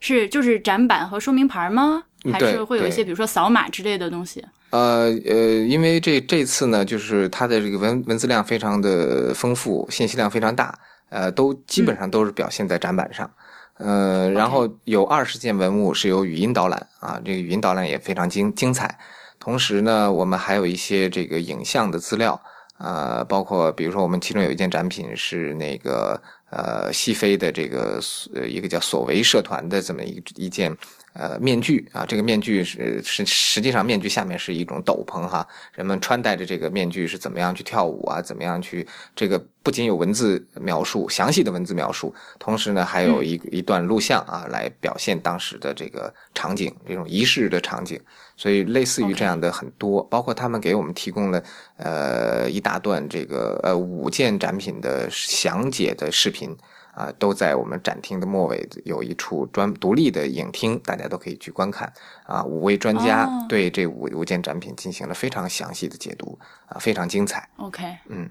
[0.00, 2.04] 是就是展板和说明牌吗？
[2.32, 4.44] 还是会有一些比如说扫码之类的东西？
[4.70, 10.78] 呃呃，因为这这次呢，就是它的这个文文字量非常的丰富，信息量非常大，
[11.10, 13.30] 呃，都基本上都是表现在展板上。
[13.78, 18.98] 呃，然后有二十件文物是有语音导览啊，这个语音导览也非常精精彩。
[19.38, 22.40] 同时呢，我们还有一些这个影像的资料，
[22.78, 28.00] 呃，包括比如说我们其中有一件展品是那个呃西非的这个
[28.34, 30.76] 呃一个叫索维社团的这么一一件
[31.18, 48.00] 呃面具啊，这个面具是是实际上面具下面是一种斗篷哈，人们穿戴着这个面具是怎么样去跳舞啊，怎么样去这个不仅有文字描述，详细的文字描述，同时呢还有一一段录像啊，来表现当时的这个场景，这种仪式的场景。
[48.36, 51.42] 所以类似于这样的很多包括他们给我们提供了
[51.76, 56.56] 呃一大段这个呃五件展品的详解的视频。
[56.98, 61.92] 啊，都在我们展厅的末尾有一处专独立的影厅，大家都可以去观看。
[62.24, 67.48] 啊，五位专家哦对这五五件展品进行了非常详细的解读，啊，非常精彩。
[67.56, 68.28] OK，嗯，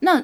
[0.00, 0.20] 那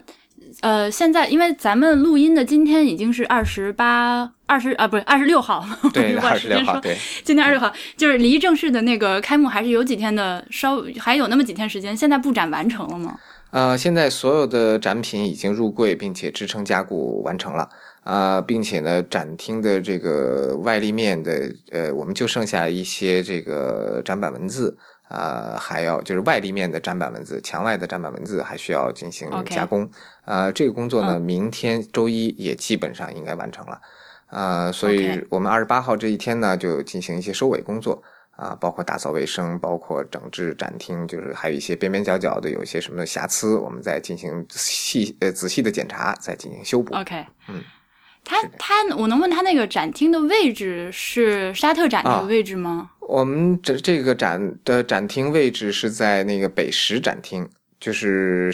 [0.61, 11.96] 呃，现在因为咱们录音的今天已经是二十八、二十啊，不是二十六号，对，二十六号， 对，今天二十六号，就是离正式的那个开幕还是有几天的，稍还有那么几天时间。
[11.96, 13.16] 现在布展完成了吗？
[13.55, 17.69] 呃，现在所有的展品已经入柜，并且支撑加固完成了。
[18.03, 24.77] 啊，并且呢，展厅的这个外立面的，呃，我们就剩下一些这个展板文字，
[25.09, 29.88] 啊，还要就是外立面的展板文字，墙外的展板文字还需要进行加工。
[30.25, 33.81] 啊，这个工作呢，明天周一也基本上应该完成了。
[34.27, 38.03] 啊，所以我们二十八号这一天呢，就进行一些收尾工作。
[38.37, 46.92] 啊，包括打扫卫生，包括整治展厅，就是还有一些边边角角的有一些什么瑕疵，我们再进行细呃仔细的检查，再进行修补。
[46.97, 47.62] OK，嗯，
[48.25, 52.90] 他他，我能问他那个展厅的位置是沙特展那个位置吗？
[53.01, 58.51] 我们这这个展的展厅位置是在那个北石展厅，就是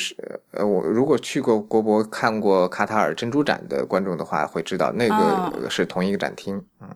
[0.50, 6.62] 呃，我如果去过国博看过卡塔尔珍珠展的观众的话，会知道那个是同一个展厅。
[6.80, 6.88] 嗯，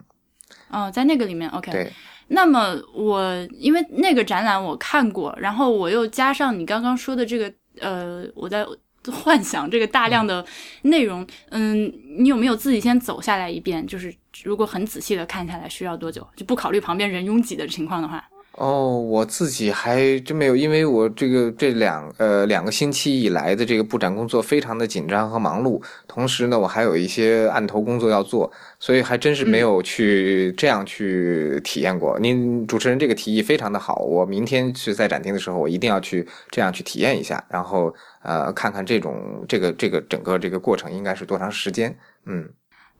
[0.68, 1.73] 哦，在那个里面，OK。
[1.73, 1.90] 对。
[2.29, 8.67] 那么我因为那个展览我看过，然后我又加上你刚刚说的这个，呃，我在
[9.13, 10.45] 幻想这个大量的
[10.83, 13.87] 内容，嗯，你有没有自己先走下来一遍？
[13.87, 16.27] 就是如果很仔细的看下来，需要多久？
[16.35, 18.27] 就不考虑旁边人拥挤的情况的话。
[18.57, 32.17] 哦，我自己还真没有，因为我这个这两呃两个星期以来的这个布展工作非常的紧张和忙碌，同时呢，我还有一些案头工作要做，所以还真是没有去这样去体验过。
[32.21, 42.49] 您主持人这个提议非常的好，我明天去在展厅的时候，我一定要去这样去体验一下，然后呃看看这种这个这个整个这个过程应该是多长时间，嗯。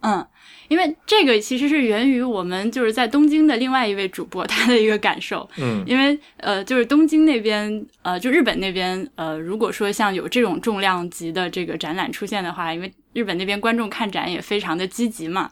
[0.07, 0.27] 嗯，
[0.69, 5.49] 因为这个其实是源于我们就是在东京的另外一位主播 他的一个感受。
[5.59, 15.51] 嗯，因为呃，就是东京那边呃，就日本那边呃，如果说像有这种重量级的这个展览出现的话，因为日本那边观众看展也非常的积极嘛，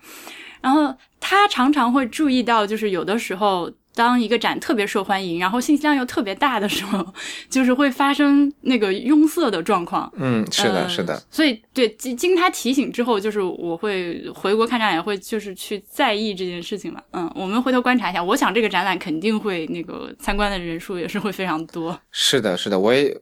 [0.61, 3.71] 然后他常常会注意到，就是有的时候。
[3.95, 7.07] 当一个展特别受欢迎，然后信息量又特别大的时候，
[7.51, 10.11] 就是会发生那个拥塞的状况。
[10.17, 11.23] 嗯，是的，是的。
[11.31, 17.03] 所以，对经经他提醒之后，就是我会回国看展，也会就是去在意这件事情嘛。
[17.13, 18.23] 嗯，我们回头观察一下。
[18.23, 21.99] 我想这个展览肯定会那个参观的人数也是会非常多。
[22.11, 23.15] 是的，是的，我也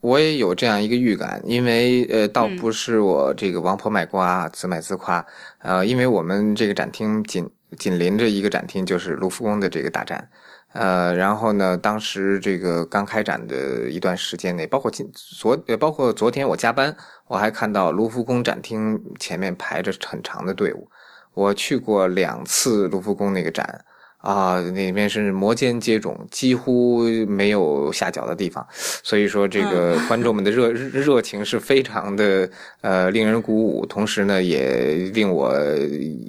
[0.00, 5.26] 我也有这样一个预感，因为呃，倒不是我这个王婆卖瓜，自卖自夸。
[5.58, 7.44] 呃，因为我们这个展厅仅。
[7.78, 10.28] 紧邻着一个展厅就是卢浮宫的这个大展，
[10.72, 20.88] 呃，然后呢，当时这个刚开展的一段时间内，包括今昨，包括昨天我加班，我还看到卢浮宫展厅前面排着很长的队伍。
[21.34, 23.84] 我去过两次卢浮宫那个展。
[24.24, 32.48] 啊，那边是摩肩接踵，几乎没有下脚的地方，所以说这个 观众们的热热情是非常的
[32.80, 35.54] 呃令人鼓舞，同时呢也令我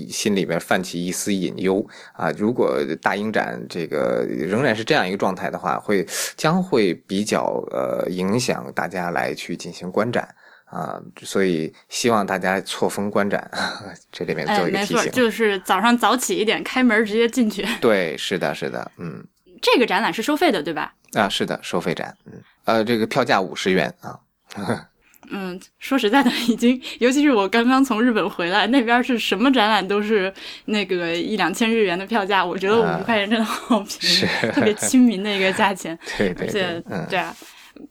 [0.10, 2.30] 心里面泛起一丝隐忧啊。
[2.38, 6.06] 如果大英展这个仍然是这样一个状态的话，会
[6.36, 10.28] 将会比较呃影响大家来去进行观展。
[10.76, 13.50] 啊，所以希望大家错峰观展，
[14.12, 17.66] 这里面做一个提醒，就是早上早起一点，开门直接进去。
[17.80, 19.26] 对，是的，是的，嗯，
[19.62, 20.94] 这个展览是收费的，对吧？
[21.14, 22.34] 啊，是的，收费展，嗯，
[22.66, 24.20] 呃，这个票价五十元啊。
[25.32, 30.32] 嗯，说实在的，已经，尤其是我刚刚从日本回来，那边是什么展览都是
[30.66, 35.98] 那个一两千日元的票价，我觉得五十块钱真的好便宜，特别亲民的一个价钱。
[36.18, 37.34] 对对对，对啊。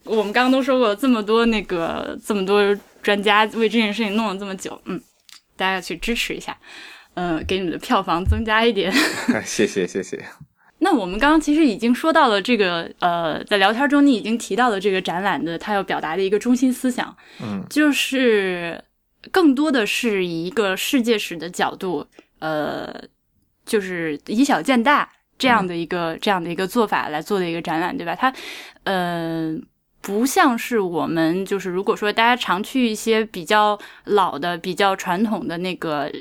[0.04, 5.00] 我们刚刚都说过这么多那个这么多专家为这件事情弄了这么久，嗯，
[5.56, 6.56] 大家要去支持一下，
[7.14, 8.92] 呃，给你们的票房增加一点。
[9.44, 10.24] 谢谢谢谢。
[10.78, 18.82] 那我们刚刚其实已经说到了这个，呃，在聊天中你已经提到了这个展览的它要表达的一个中心思想，嗯，就是
[19.30, 22.06] 更多的是以一个世界史的角度，
[22.40, 22.92] 呃，
[23.64, 28.14] 就是以小见大这样的一个这样的一个做法来做的一个展览，对吧？
[28.14, 28.34] 它，
[28.84, 29.56] 呃。
[30.06, 36.12] 不像是我们，就是如果说大家常去一些比较老的、比较传统的那个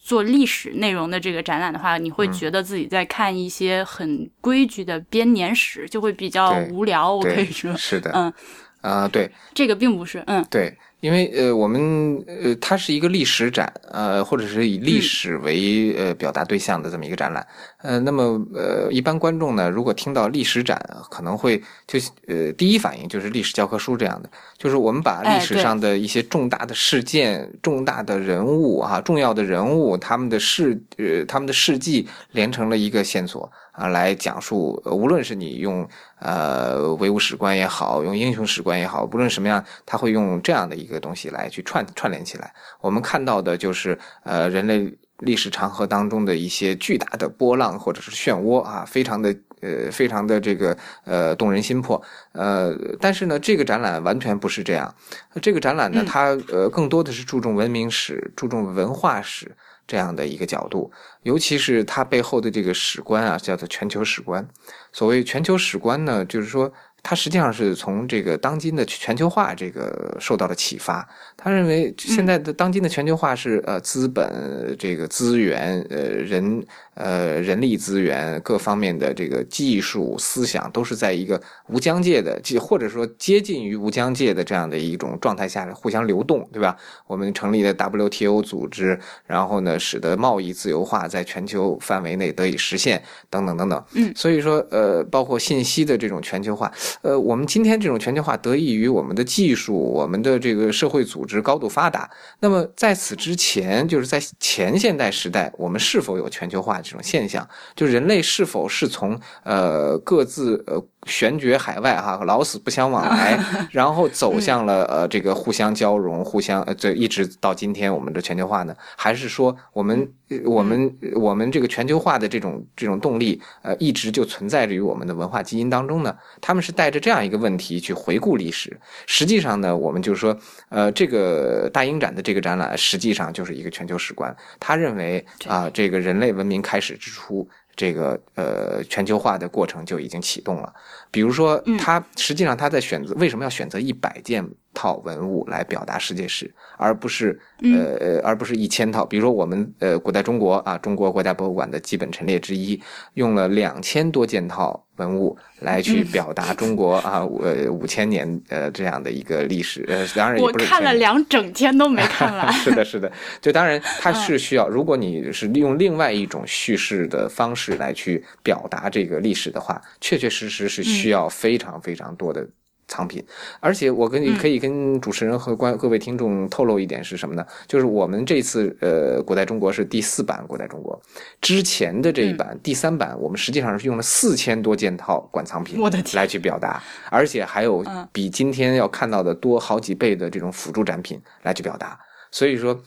[0.00, 7.14] 做历史内容的这个展览的话，你会觉得自己在看一些很规矩的编年史，就会比较无聊。
[7.14, 8.32] 我可以说，是的，嗯，
[8.80, 10.74] 啊，对，这个并不是，嗯，对。
[11.00, 17.46] 因为呃，我们呃，它是一个历史展，呃，或者是以历史为呃表达对象的这么一个展览，
[17.84, 35.86] 呃，那么呃，一般观众呢，如果听到历史展，可能会就呃，第一反应就是历史教科书这样的，就是我们把历史上的一些重大的事件、重大的人物啊、重要的人物他们的事呃他们的事迹连成了一个线索啊来讲述，无论是你用
[36.20, 42.50] 呃唯物史观也好，用英雄史观也好，不论什么样，他会用这样的一个东西来去串串联起来。
[42.80, 49.36] 我们看到的就是呃人类历史长河当中的一些巨大的波浪或者是漩涡啊，非常的。
[49.60, 54.94] 呃，非常的这个呃动人心魄，呃，但是呢，这个展览完全不是这样。
[55.40, 64.46] 这个展览呢，它呃更多的是注重文明史、注重文化史这样的一个角度，尤其是它背后的这个史观啊，叫做全球史观。
[64.92, 66.70] 所谓全球史观呢，就是说。
[67.04, 71.06] 他实际上是从这个当今的全球化这个受到了启发。
[71.36, 86.76] 他认为现在的当今的全球化是呃资本这个资源呃人呃人力资源各方面的这个技术思想都是在一个无疆界的，或者说接近于无疆界的这样的一种状态下互相流动，对吧？
[87.06, 93.84] 我们成立的 WTO 组织，然后呢，使得贸易自由化在全球范围内得以实现，等等等等。
[93.94, 96.72] 嗯，所以说呃，包括信息的这种全球化。
[97.02, 102.08] 呃，我们今天这种全球化得益于我们的技术，我们的这个社会组织高度发达。
[102.40, 107.48] 那么在此之前，就是在前现代时代，我们是否有全球化这种现象？
[107.74, 110.80] 就人类是否是从呃各自呃。
[111.06, 113.38] 悬绝海外哈，老死不相往来，
[113.70, 118.74] 然后走向了呃这个互相交融，互相呃这一直到今天我们的全球化呢？
[118.96, 120.08] 还是说我们
[120.44, 126.16] 我们我们这个全球化的这种这种动力呃一直就存在着于我们的文化基因当中呢？
[126.40, 128.78] 他们是带着这样一个问题去回顾历史。
[129.06, 130.36] 实际上呢，我们就是说
[130.68, 134.34] 呃这个大英展的这个展览实际上就是一个全球史观。
[134.58, 137.48] 他认为啊这个人类文明开始之初。
[137.76, 140.74] 这个呃全球化的过程就已经启动了，
[141.14, 144.44] 比如说，他实际上他在选择为什么要选择一百件
[144.74, 149.06] 套文物来表达世界史，而不是呃呃而不是一千套？
[149.06, 152.82] 比如说我们呃古代中国啊，中国国家博物馆的基本陈列之一，
[153.14, 154.84] 用了两千多件套。
[154.96, 162.52] 文物来去表达中国啊，呃五千年呃这样的一个历史，呃当然我看了两整天都没看完。
[162.54, 163.10] 是的，是的，
[163.40, 172.48] 就当然它是需要，如果你是利用另外一种叙事的方式来去表达这个历史的话，确确实实是需要非常非常多的。
[172.86, 173.24] 藏品，
[173.60, 177.44] 而且我跟你可以跟主持人和观各位听众透露一点是什么呢？
[177.66, 181.00] 就是我们这次呃古代中国是第四版古代中国，
[181.40, 185.80] 之前的这一版第三版，我们实际上是用了四千多件套馆藏品
[186.12, 187.82] 来去表达，而且还有
[188.12, 191.98] 比今天要看到的多好几倍的这种辅助展品来去表达。
[192.30, 192.78] 所以说，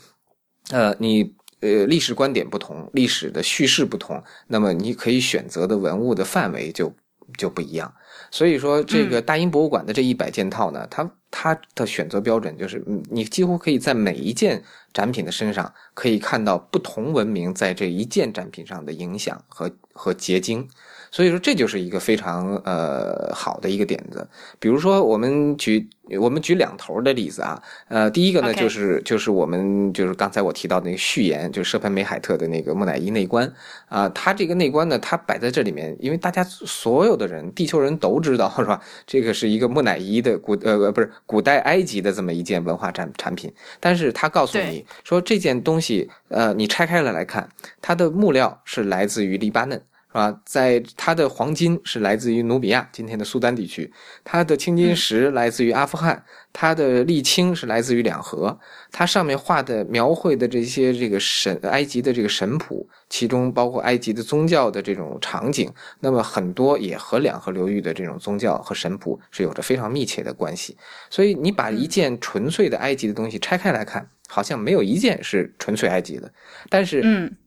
[0.70, 6.94] 呃，你呃历史观点不同，历史的叙事不同，那么你可以选择的文物的范围就
[7.38, 7.94] 就不一样。
[8.32, 14.64] 所以说，这个大英博物馆的这一百件套呢，它它的选择标准就是，你几乎可以在每一件
[14.94, 20.68] 展品的身上可以看到不同文明在这一件展品上的影响和和结晶。
[21.12, 24.28] 所以说，这就是一个非常呃好的一个点子。
[24.60, 25.90] 比如说，我们举
[26.20, 33.52] 我们举两头的例子啊，呃，第一个呢就是就是我们就是刚才我提到的那个序言，就是舍潘梅海特的那个木乃伊内观
[33.88, 38.82] 啊，它这个内观呢，它摆在这里面，因为大家所有的人，地球人都知道是吧？
[39.06, 47.50] 这个是一个木乃伊的古呃不是古代埃及的这么一件文化产产品，但是他告诉你说这件东西呃，你拆开了来看，
[47.82, 49.82] 它的木料是来自于黎巴嫩。
[50.18, 53.88] 啊，在它的黄金是来自于努比亚，今天的苏丹地区；
[54.24, 56.16] 它的青金石来自于阿富汗；
[56.52, 58.58] 它的沥青是来自于两河。
[58.92, 70.76] 它上面画的、描绘的这些这个神埃及的这个神谱，其中包括埃及的宗教的这种场景，那么很多也和两河流域的这种宗教和神谱是有着非常密切的关系。
[71.12, 76.34] 所以，你把一件纯粹的埃及的东西拆开来看，好像没有一件是纯粹埃及的，
[76.70, 77.38] 但是，嗯。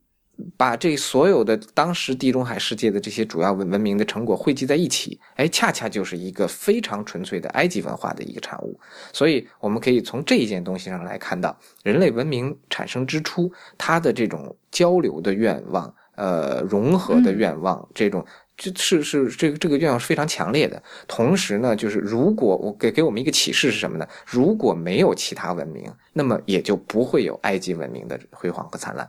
[0.57, 8.78] 把这所有的当时地中海世界的这些主要文文明的成果汇集在一起，哎，恰恰就是一个非常纯粹的埃及文化的一个产物。
[9.12, 18.24] 所以，我们可以从这一件东西上来看到，人类文明产生之初，它的这种交流的愿望，呃，融合的愿望，这种
[18.57, 20.82] 这是是这个这个愿望是非常强烈的。
[21.09, 24.07] 同时呢，就是如果我给给我们一个启示是什么呢？
[24.26, 29.09] 如果没有其他文明，那么也就不会有埃及文明的辉煌和灿烂。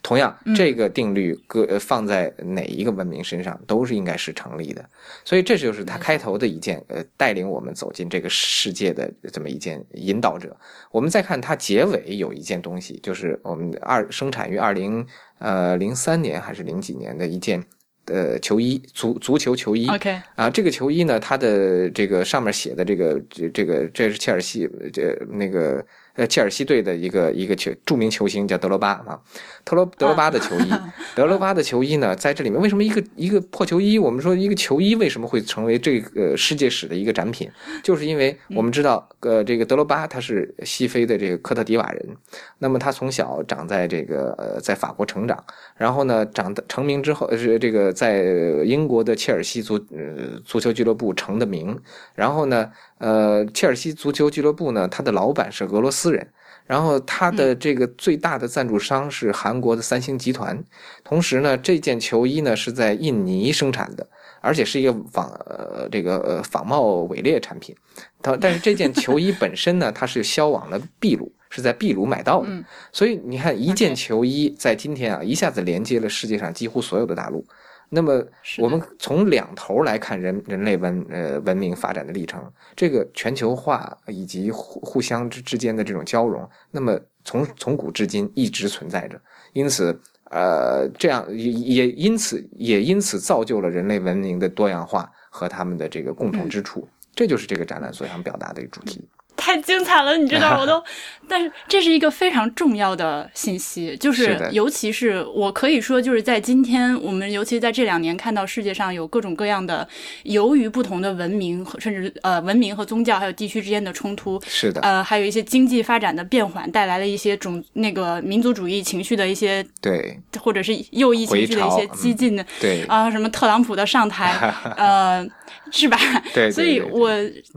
[0.00, 4.88] 同样，这个定律搁放在哪一个文明身上都是应该是成立的，
[5.24, 10.56] 所以这就是他开头的一件呃带领我们走进这个世界的这么一件引导者。
[10.92, 15.04] 我们再看它结尾有一件东西，就是我们二生产于二零
[15.38, 17.62] 呃零三年还是零几年的一件
[18.06, 19.88] 呃球衣足足球球衣。
[19.88, 25.84] OK 啊，这个球衣呢，它的这个上面写的这个这这个这是切尔西这那个。
[26.18, 29.18] 呃切尔西队的一个一个球著名球星叫德罗巴啊，
[29.64, 30.72] 特罗德罗巴的球衣，
[31.14, 33.96] 德罗巴的球衣呢，在这里面为什么一个一个破球衣？
[33.98, 37.48] 我们说一个球衣为什么会成为这个世界史的一个展品？
[37.84, 42.16] 就是因为我们知道，呃，这个德罗巴他是西非的这个科特迪瓦人，
[42.58, 45.42] 那么他从小长在这个呃在法国成长，
[45.76, 48.24] 然后呢长得成名之后是这个在
[48.64, 51.78] 英国的切尔西足呃足球俱乐部成的名，
[52.16, 56.28] 然后呢呃切尔西足球俱乐部呢，他的老板是俄罗斯人。
[56.66, 60.62] 然后它的这个最大的赞助商是韩国的三星集团，
[61.02, 64.06] 同时呢，这件球衣呢是在印尼生产的，
[64.42, 67.74] 而且是一个仿呃这个呃仿冒伪劣产品。
[68.20, 72.48] 它但是这件球衣本身呢，它是销往了秘鲁，是在秘鲁买到的。
[72.92, 77.46] 所以你看，一件球衣在今天啊，一下子连接了世界上几乎所有的大陆。
[77.90, 78.22] 那么，
[78.58, 82.42] 我们从两头来看人人类文呃文明发展的历程，
[82.76, 89.18] 这个全球化以及互互相之之间的这种交融，那么从从古至今一直存在着。
[89.54, 89.98] 因此，
[90.30, 96.86] 呃，这样也也因此也因此造就了人类文明的多样化和他们的这个共同之处。
[97.14, 99.08] 这就是这个展览所想表达的一个主题。
[99.38, 100.82] 太精彩了，你知道 我都，
[101.28, 109.88] 但是这是一个非常重要的信息，就是尤其是我可以说，就是在今天我们尤其在这两年看到世界上有各种各样的
[110.24, 122.82] 由于不同的文明和甚至呃文明和宗教还有地区之间的冲突，是的，呃还有一些经济发展的变缓带来了一些种那个民族主义情绪的一些对，或者是右翼情绪的一些激进的对。
[122.88, 125.26] 啊什么特朗普的上台 呃。
[125.70, 125.98] 是吧？
[126.34, 127.10] 对，所以我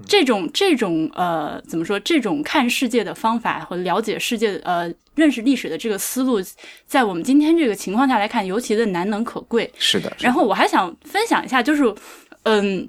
[0.05, 1.97] 这种这种呃，怎么说？
[2.01, 6.39] 这种看世界的方法和了解世界呃，认识历史的这个思路，
[6.85, 9.71] 在我们今天这个情况下来看，尤其的难能可贵。
[9.77, 10.11] 是的。
[10.19, 11.95] 然后我还想分享一下，就是
[12.43, 12.87] 嗯，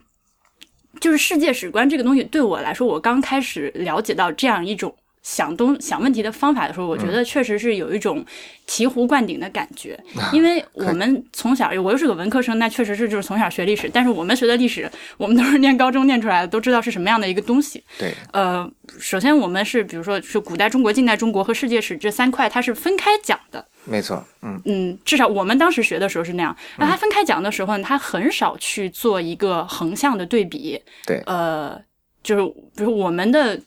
[1.01, 4.93] 就是世界史观这个东西，对我来说，我刚开始了解到这样一种。
[5.23, 8.25] 想东想问题的方法的时候，我觉得确实是有一种
[8.66, 9.99] 醍醐灌顶的感觉，
[10.33, 17.83] 因为我们从小，我又是个文科生，那确实是就是从小学历史，但是我们学的历史，我们都是念高中念出来的，都知道是什么样的一个东西。
[17.99, 18.68] 对，呃，
[18.99, 23.64] 首先我们是比如说是古代中国、近代中国和世界史这三块，它是分开讲的。
[23.85, 26.57] 没错，嗯嗯，至少我们当时学的时候是那样。
[26.77, 30.81] 然后它分开讲的时候呢，它很少去做一个横向的对比。
[31.07, 31.81] 对，呃，
[32.25, 32.45] 就是
[32.77, 33.61] 比如我们的。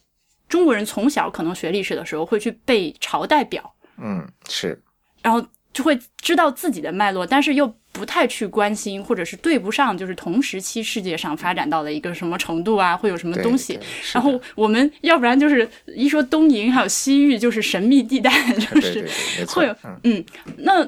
[0.47, 4.79] 中国人从小可能学历史的时候会去背朝代表，嗯，是，
[5.21, 13.79] 然后就会知道自己的脉络，但是又不太去关心，或者是对不上，就是同时期世界上发展到了一个什么程度啊，会有什么东西。
[14.13, 19.07] 然后我们要不然就是一说东瀛还有西域，就是神秘地带，就是
[19.47, 20.23] 会有，嗯，
[20.57, 20.87] 那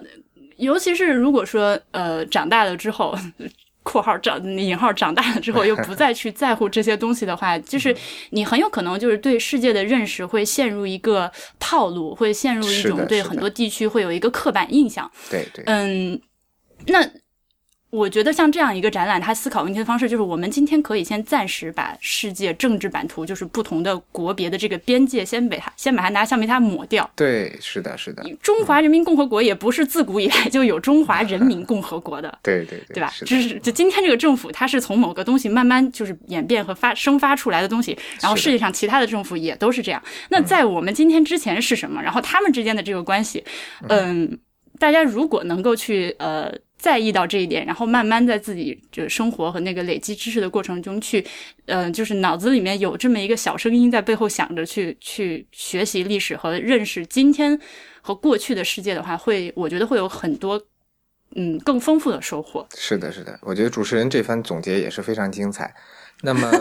[0.57, 3.17] 尤其是如果说呃长大了之后。
[3.91, 7.95] 括号长引号长大了之后 又不再去在乎这些东西的话，就是
[8.31, 15.09] 你很有可能就是对世界的认识会陷入一个套路，会陷入一种对很多地区会有一个刻板印象。
[15.29, 16.19] 对对，嗯，
[16.87, 17.09] 那。
[17.97, 27.09] 我觉得像这样一个展览，它思考问题的方式就是：我们今天可以先暂时把世界政治版图，就是不同的国别的这个边界，先把它先把它拿橡皮擦抹掉。
[27.15, 28.23] 对，是的，是的。
[28.41, 32.37] 中华人民共和国也不是自古以来就有中华人民共和国的。
[32.43, 33.11] 对对对，对吧？
[33.25, 40.01] 就是就今天这个政府，它是从某个东西慢慢就是演变和发生发出来的东西，然后世界上其他的政府也都是这样。
[40.29, 42.01] 那在我们今天之前是什么？
[42.01, 43.43] 然后他们之间的这个关系，
[43.89, 44.37] 嗯，
[44.77, 46.53] 大家如果能够去呃。
[46.77, 51.25] 在意到这一点，然后慢慢在自己就生活和那个累积知识的过程中去，
[51.65, 57.59] 呃，就是脑子里面有这么一个小声音在背后想着去去学习历史和认识今天
[58.01, 60.61] 和过去的世界的话，会我觉得会有很多
[61.35, 62.65] 嗯更丰富的收获。
[62.75, 65.73] 是的，是的，我觉得主持人这番总结也是非常精彩。
[66.21, 66.51] 那么，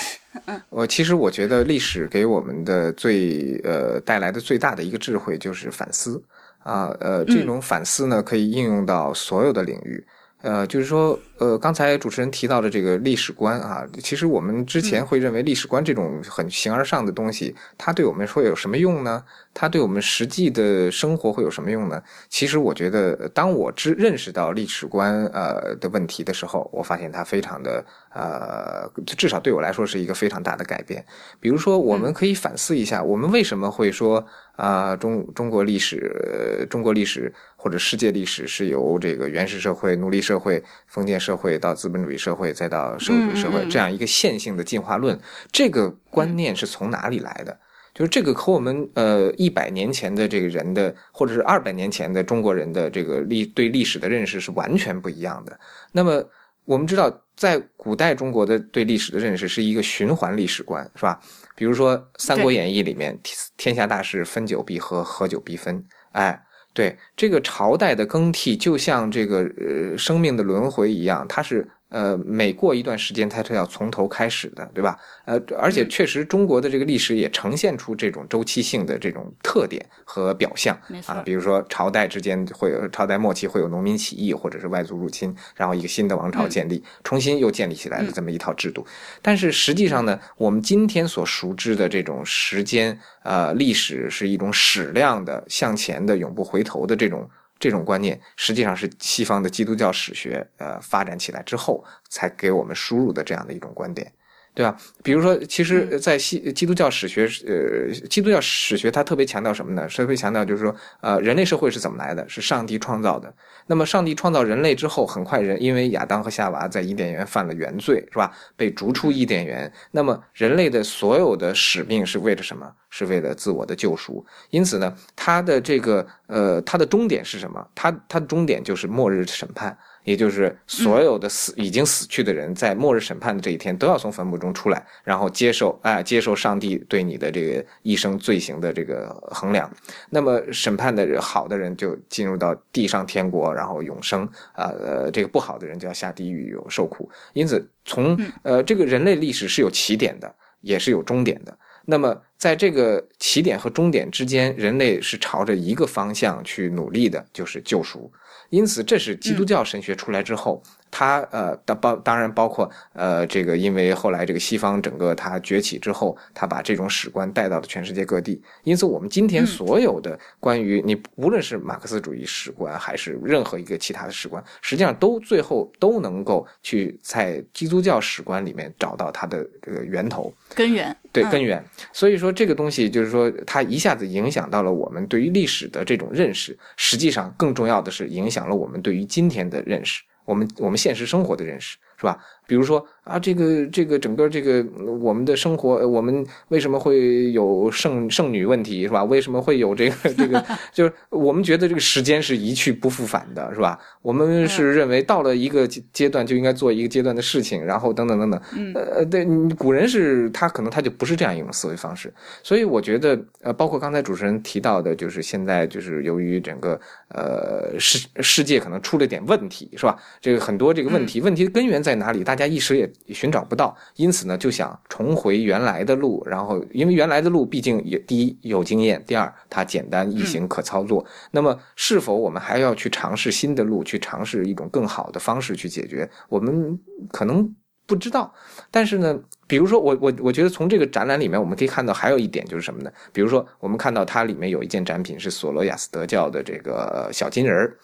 [0.68, 6.22] 我其实我觉得历史给我们的最呃带来的最大的一个智慧就是反思。
[6.70, 10.06] 啊，呃，这种反思呢，可以应用到所有的领域。
[10.42, 19.22] 呃，就是说，呃，刚才主持人提到的这个历史观啊，其实我们之前会认为历史观这种很形而上的东西，它对我们说有什么用呢？
[19.52, 22.02] 它对我们实际的生活会有什么用呢？
[22.28, 27.84] 其实我觉得，当我知认识到历史观呃的问题的时候，我发现它非常的
[28.14, 31.04] 呃，至少对我来说是一个非常大的改变。
[31.38, 34.24] 比如说，我们可以反思一下，我们为什么会说
[34.56, 37.32] 啊，中中国历史、中国历史
[37.62, 45.20] 或者世界历史是由这个原始社会、奴隶社会、封建社会到资本主义社会，再到社会主义社会这样一个线性的进化论，
[45.52, 47.60] 这个观念是从哪里来的？
[47.92, 55.60] 就是这个和我们呃一百年前的这个人的，或者是二百年前的中国人的这个历对历史的认识是完全不一样的。
[55.92, 56.24] 那么
[56.64, 61.20] 我们知道，在古代中国的对历史的认识是一个循环历史观，是吧？
[61.56, 63.18] 比如说《三国演义》里面，
[63.56, 65.84] 天下大事，分久必合，合久必分。
[66.12, 66.40] 哎，
[66.80, 71.68] 对，这个朝代的更替，就像这个呃生命的轮回一样，它是。
[71.90, 74.96] 呃，每过一段时间，它是要从头开始的，对吧？
[75.24, 80.76] 呃，而且确实，中国的这个历史也呈现出这种周期性的这种特点和表象
[81.06, 81.22] 啊。
[81.24, 88.86] 比如说，朝代之间会有朝代末期会有农民起义，或者是外族入侵，然后一个新的王朝建立，重新又建立起来的这么一套制度。
[89.20, 97.28] 但是实际上呢，我们今天所熟知的这种时间，呃，历史是一种矢量的向前的、永不回头的这种。
[97.60, 104.12] 这种观念实际上是西方的基督教史学，呃，发展起来之后才给我们输入的这样的一种观点。
[104.52, 104.76] 对吧？
[105.02, 109.86] 比如说，其实，在西基督教史学，呃，基督教史学它特别强调什么呢？
[109.88, 112.28] 特别强调就是说，呃，人类社会是怎么来的？
[112.28, 113.32] 是上帝创造的。
[113.66, 118.32] 那么，上帝创造人类之后，很快人因为亚当和夏娃在伊甸园犯了原罪，是吧？
[118.56, 119.72] 被逐出伊甸园。
[119.92, 122.70] 那么，人类的所有的使命是为了什么？
[122.90, 124.26] 是为了自我的救赎。
[124.50, 127.64] 因此呢，它的这个，呃，它的终点是什么？
[127.72, 129.78] 它它的终点就是末日审判。
[130.04, 139.70] 也就是所有的死已经死去的人，在末日审判的这一天，都要从坟墓中出来，然后接受哎，接受上帝对你的这个一生罪行的这个衡量。
[140.08, 147.10] 那么审判的好的人就进入到地上天国，然后永生啊，呃，这个不好的人就要下地狱有受苦。
[147.32, 151.56] 因此，从呃这个人类历史是有起点的，也是有终点的。
[151.90, 158.10] 那么，在这个起点和终点之间，人类是朝着一个方向去努力的，就是救赎。
[158.50, 160.62] 因此，这是基督教神学出来之后。
[160.90, 168.42] 它呃，当包当然包括呃，这个因为后来这个西方整个它崛起之后，它把这种史观带到了全世界各地。
[168.64, 180.96] 因此，我们今天所有的关于你无论是马克思主义史观，还是任何一个其他的史观，实际上都最后都能够去在基督教史观里面找到它的这个源头根源。
[181.12, 181.64] 对根源。
[181.92, 186.56] 所以说，这个东西就是说，它一下子影响到了我们对于历史的这种认识。
[186.76, 190.02] 实际上，更重要的是影响了我们对于今天的认识。
[190.30, 192.16] 我们我们现实生活的认识是吧？
[192.50, 194.64] 比如说啊，这个这个整个这个
[195.00, 199.04] 我们的生活，我们为什么会有剩剩女问题是吧？
[199.04, 200.44] 为什么会有这个这个？
[200.74, 203.78] 就是我们觉得这个时间是一去不复返的，是吧？
[204.02, 208.40] 我们是认为到了一个阶段就应该做一个阶段的事情，然后等等等等。
[208.74, 209.24] 呃，对，
[209.56, 216.80] 古人是他可能他就不是这样一种思维方式，所以我觉得呃，包括刚才主持人提到的，就是现在就是由于整个
[217.14, 219.96] 呃世世界可能出了点问题，是吧？
[220.20, 222.24] 这个很多这个问题，问题的根源在哪里？
[222.24, 226.22] 大家家一时也寻找不到，因此呢，就想重回原来的路。
[226.26, 231.04] 然后，因为原来的路毕竟也第一有经验，第二它简单易行可操作。
[231.30, 236.08] 那么，是否我们还要去尝试新的路，去尝试一种更好的方式去解决？
[236.28, 236.78] 我们
[237.12, 237.54] 可能
[237.86, 238.32] 不知道。
[238.70, 242.90] 但是呢，比如说我我我觉得从这个展览里面我们可以看到还有一点就是什么呢？
[243.12, 247.76] 比如说我们看到它里面有一件展品是索罗亚斯德教的这个小金人儿。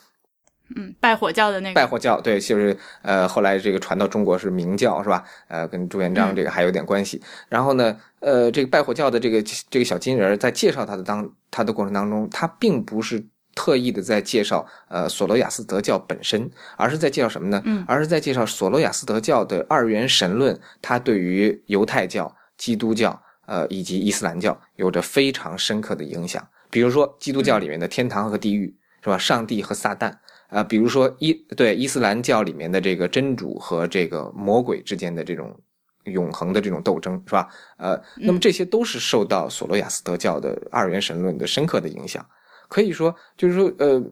[0.75, 5.23] 嗯，拜火教的那个拜火教，对，就是呃，后来这个传到中国是明教，是吧？
[5.47, 7.23] 呃，跟朱元璋这个还有点关系。
[7.49, 9.41] 然后呢，呃，这个拜火教的这个
[9.71, 17.63] 这个小金人，在介绍他的当他的过程当中，他并不是特意的在介绍呃索罗亚斯德教本身，而是在介绍什么呢？
[17.65, 26.45] 嗯，而是在介绍索罗亚斯德教的二元神论，它对于犹太教、基督教呃以及伊斯兰教有着非常深刻的影响。
[26.71, 29.17] 比如说，基督教里面的天堂和地狱，是吧？
[29.17, 30.13] 上帝和撒旦。
[30.49, 35.59] 啊，比如说伊对伊斯兰教里面的这个真主和这个魔鬼之间的这种
[36.05, 37.49] 永恒的这种斗争，是吧？
[37.79, 42.25] 呃，那么这些都是受到索罗亚斯德教的二元神论的深刻的影响。
[42.69, 44.03] 可以说，就是说，呃，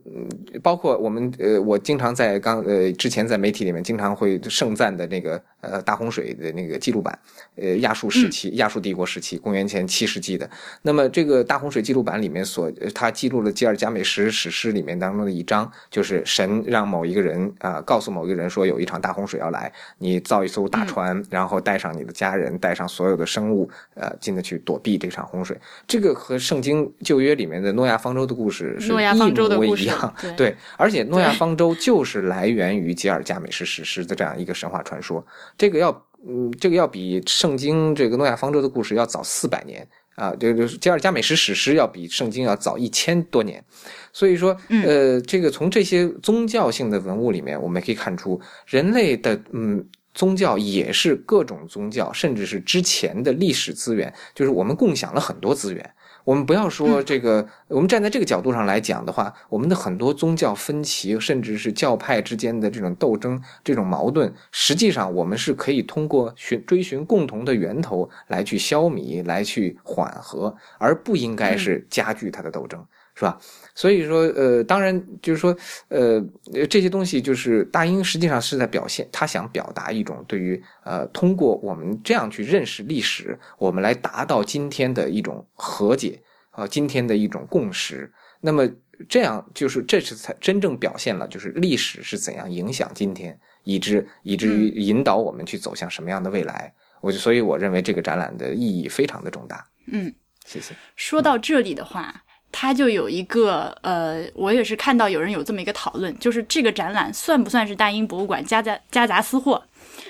[0.62, 7.18] 包括我们，呃，我经常在刚，呃，之前在媒体里面经常会盛赞的那个，呃，大洪水的那个记录版，
[7.56, 10.48] 呃，亚述时期，亚述帝国时期，公元前七世纪的。
[10.82, 25.58] 那么这个大洪水记录版里面所，它记录了吉尔加美什史诗里面当中的一章，就是神让某一个人啊，告诉某一个人说有一场大洪水要来，你造一艘大船，然后带上你的家人，带上所有的生物，呃，进的去躲避这场洪水。
[25.88, 28.43] 这个和圣经旧约里面的诺亚方舟的故。
[28.44, 35.24] 故事是一模一样，对，而且诺亚方舟就是来源于吉尔加美什史诗的这样一个神话传说。
[35.56, 43.64] 这个要，嗯，这个要比圣经这个诺亚方舟的故事要早四百年啊，这个吉尔加美什史诗要比圣经要早一千多年。
[44.12, 49.82] 所以说，呃，这个从这些宗教性的文物里面，我们可以看出，人类的嗯
[50.12, 55.90] 宗教也是各种宗教，甚至是之前的历史资源，就是我们共享了很多资源。
[56.24, 72.82] 我们不要说这个，我们站在这个角度上来讲的话，我们的很多宗教分歧，甚至是教派之间的这种斗争、这种矛盾，实际上我们是可以通过寻追寻共同的源头来去消弭、来去缓和，而不应该是加剧它的斗争，
[73.16, 73.40] 是吧？
[73.76, 75.56] 所以说，呃，当然就是说，
[75.88, 76.20] 呃，
[76.68, 88.12] 这些东西就是大英实际上是在表现，他想表达一种对于呃，通过我们这样去认识历史，我们来达到今天的一种和解啊，今天的一种共识。
[88.40, 88.68] 那么
[89.08, 96.74] 这样就是这是才真正表现了，就是历史是怎样影响今天，以至以至于引导我们去走向什么样的未来。
[97.00, 99.64] 我就所以我认为这个展览的意义非常的重大。
[99.86, 100.12] 嗯，
[100.44, 100.74] 谢谢。
[100.96, 102.23] 说到这里的话。
[102.56, 109.60] 它就有一个呃，我也是看到有人有这么一个讨论，就是这个展览算不算是大英博物馆夹杂夹杂私货？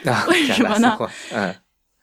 [0.29, 0.99] 为什么呢？
[1.33, 1.55] 嗯，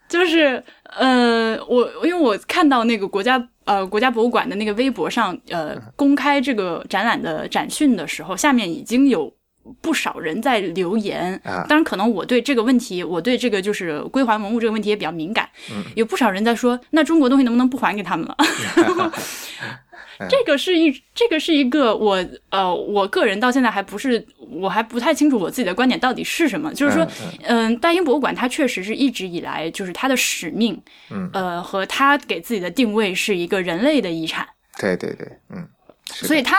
[0.10, 0.62] 就是
[0.98, 9.32] 呃，我因为我看到那个国家呃国家博物馆的那个微博上呃公开这个展览的展讯的时候，下面已经有
[9.80, 11.40] 不少人在留言。
[11.70, 15.48] 当然，可能我对这个问题，我对这个就是归还文物这个问题也比较敏感。
[15.94, 18.36] 有不少人在说，那中国东西能不能不还给他们了？
[20.30, 26.74] 这个是一，这个是一个我呃，我个人到现在还不是，我还不太清楚我自己的观点到底是什么。
[26.74, 27.08] 就是说，
[27.44, 34.48] 嗯，大英博物馆它确实是一直以来就是它的使命，嗯，呃，和它给自己的定位是一个人类的遗产。
[34.80, 35.68] 对对对，嗯。
[36.06, 36.58] 所以它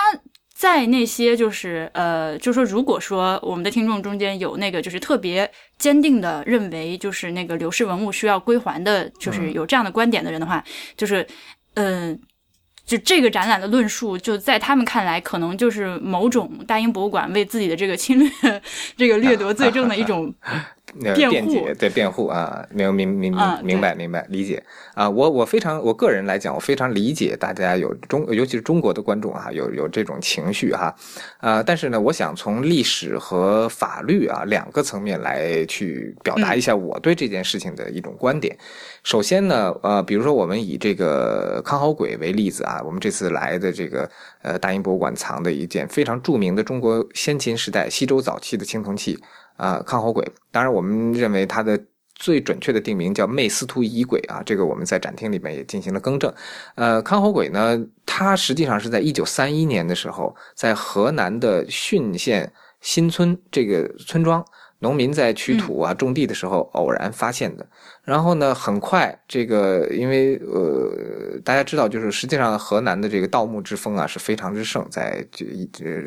[0.55, 10.65] 在那些就是呃，就是说，如果说我们的听众中间有那个就是特别坚定的认为就是那个流失文物需要归还的，就是有这样的观点的人的话，
[10.97, 11.27] 就是
[11.75, 12.19] 嗯。
[12.85, 18.63] 就这个展览的论述，就在他们看来，可能就是某种大英博物馆为自己的这个侵略、
[18.97, 20.35] 这个掠夺罪证的一种。
[21.15, 24.63] 辩解对辩护啊，没有明明明明白明白理解
[24.95, 30.95] 啊，我我非常我个人来讲，我非常理解大家有中尤其是中国的观众啊，有有这种情绪哈，
[31.39, 38.57] 啊，但是呢，我想从历史和法律啊两个层面来去表达一下我对这件事情的一种观点。
[39.03, 44.09] 首先呢，呃，比如说我们以这个康好鬼为例子啊，我们这次来的这个
[44.43, 49.19] 呃大英博物馆藏的一件非常著名的中国先秦时代西周早期的青铜器。
[49.57, 51.79] 啊，康好鬼，当然，我们认为它的
[52.15, 56.33] 最准确的定名叫魅斯图乙轨啊，这个我们在展厅里面也进行了更正。
[56.75, 64.45] 呃，康侯轨呢，它实际上是在一九三一年的时候，在河南的浚县新村这个村庄。
[64.79, 67.65] 农民在取土啊、种地的时候偶然发现的，
[68.05, 75.47] 然后呢，很快这个因为呃，大家知道，就是实际上河南的这个盗墓之风啊是非常之盛，在就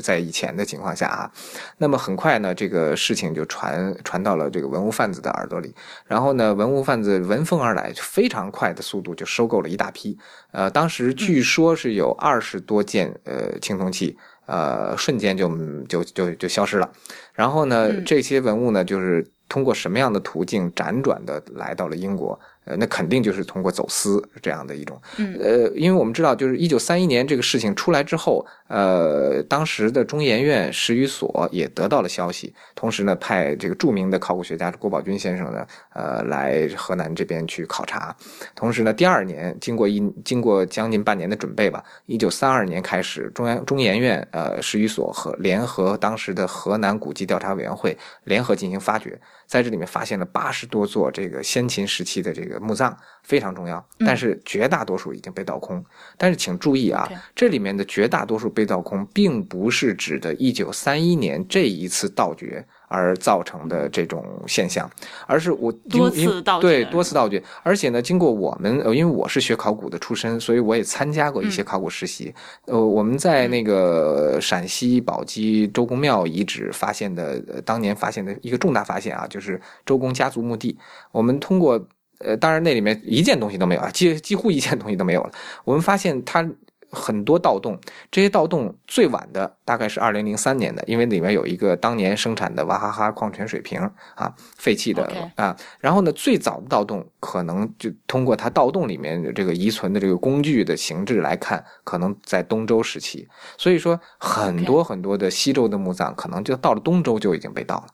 [0.01, 1.31] 在以前的情况下啊，
[1.77, 5.73] 那么很快呢，这个事情就传传到了这个文物贩子的耳朵里，
[6.05, 10.17] 然后呢，文物贩子闻风而来，非常快的速度就收购了一大批，
[10.51, 14.17] 呃，当时据说是有二十多件呃青铜器。
[14.47, 15.49] 呃，瞬间就
[15.85, 16.87] 就就就消失了。
[17.33, 22.39] 然后呢，这些文物呢，就是通过什么样的途径辗转的来到了英国？
[22.65, 38.15] 呃，那肯定就是通过走私这样的一种，呃，因为我们知道，就是一九三一年这个事情出来之后，呃，当时的中研院史语所也得到了消息，同时呢，派这个著名的考古学家郭宝军先生呢，呃，来河南这边去考察。
[38.55, 49.19] 同时呢，第二年经过一经过将近半年的准备吧，一九三二年开始，中央中研院呃史语所和联合当时的河南古籍调查委员会联合进行发掘。
[49.47, 53.85] 在这里面发现了八十多座这个先秦时期的这个墓葬，非常重要。
[53.99, 55.83] 但是绝大多数已经被盗空。
[56.17, 62.65] 但是请注意啊，这里面的绝大多数被盗空，并不是指的1931年这一次盗掘。
[62.87, 64.89] 而造成的这种现象，
[65.27, 72.33] 而是我多次盗对多次盗掘，而且呢，经过我们呃，因为我是学考古的出身，所以我也参加过一些考古实习。
[72.65, 80.77] 呃，我们在那个陕西宝鸡周公庙遗址发现的，当年发现的一个重大发现啊，就是周公家族墓地。
[81.11, 81.83] 我们通过
[82.19, 85.31] 呃，当然那里面一件东西都没有啊，几几乎一件东西都没有了。
[85.63, 86.47] 我们发现它。
[86.91, 87.79] 很多盗洞，
[88.11, 93.79] 这些盗洞最晚的大概是二零零三年的，因为里面有一个当年生产的娃哈哈矿泉水瓶
[94.15, 95.55] 啊，废弃的啊。
[95.79, 103.27] 然后呢，最早的盗洞可能就通过它盗洞里面这个遗存的这个工具的形制来看，可能在东周时期。
[103.57, 107.87] 所以说，很多很多的西周的墓葬可能就到了东周就已经被盗了。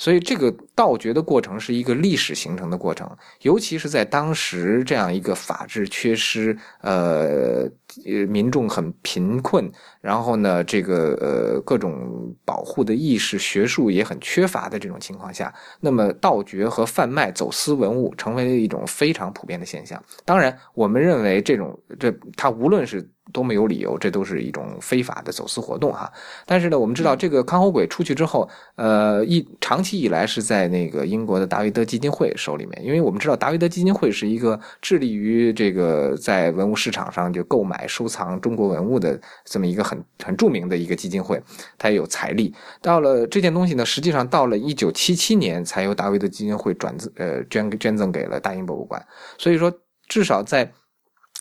[0.00, 3.10] 所以，这个盗掘的过程是一个历史形成的过程，
[3.42, 7.68] 尤其是在当时这样一个法制缺失、呃
[8.06, 9.70] 呃民众很贫困，
[10.00, 20.02] 然后呢，这个呃各种保护的意识、学术也很缺乏的这种情况下，那么盗掘和贩卖、走私文物成为了一种非常普遍的现象。
[20.24, 26.10] 当然，我们认为这种这它无论是多么有理由，这都是一种非法的走私活动哈。
[26.46, 41.42] 但是呢，我们知道这个康侯鬼出去之后，呃，一长期以来是在那个英国的达维德基金会手里面，因为我们知道达维德基金会是一个致力于这个在文物市场上就购买收藏中国文物的这么一个很很著名的一个基金会，
[41.76, 42.54] 它也有财力。
[42.80, 49.04] 到了这件东西呢，实际上到了一九七七年才由达维德基金会转赠呃捐捐赠给了大英博物馆，
[49.36, 49.72] 所以说
[50.08, 50.72] 至少在。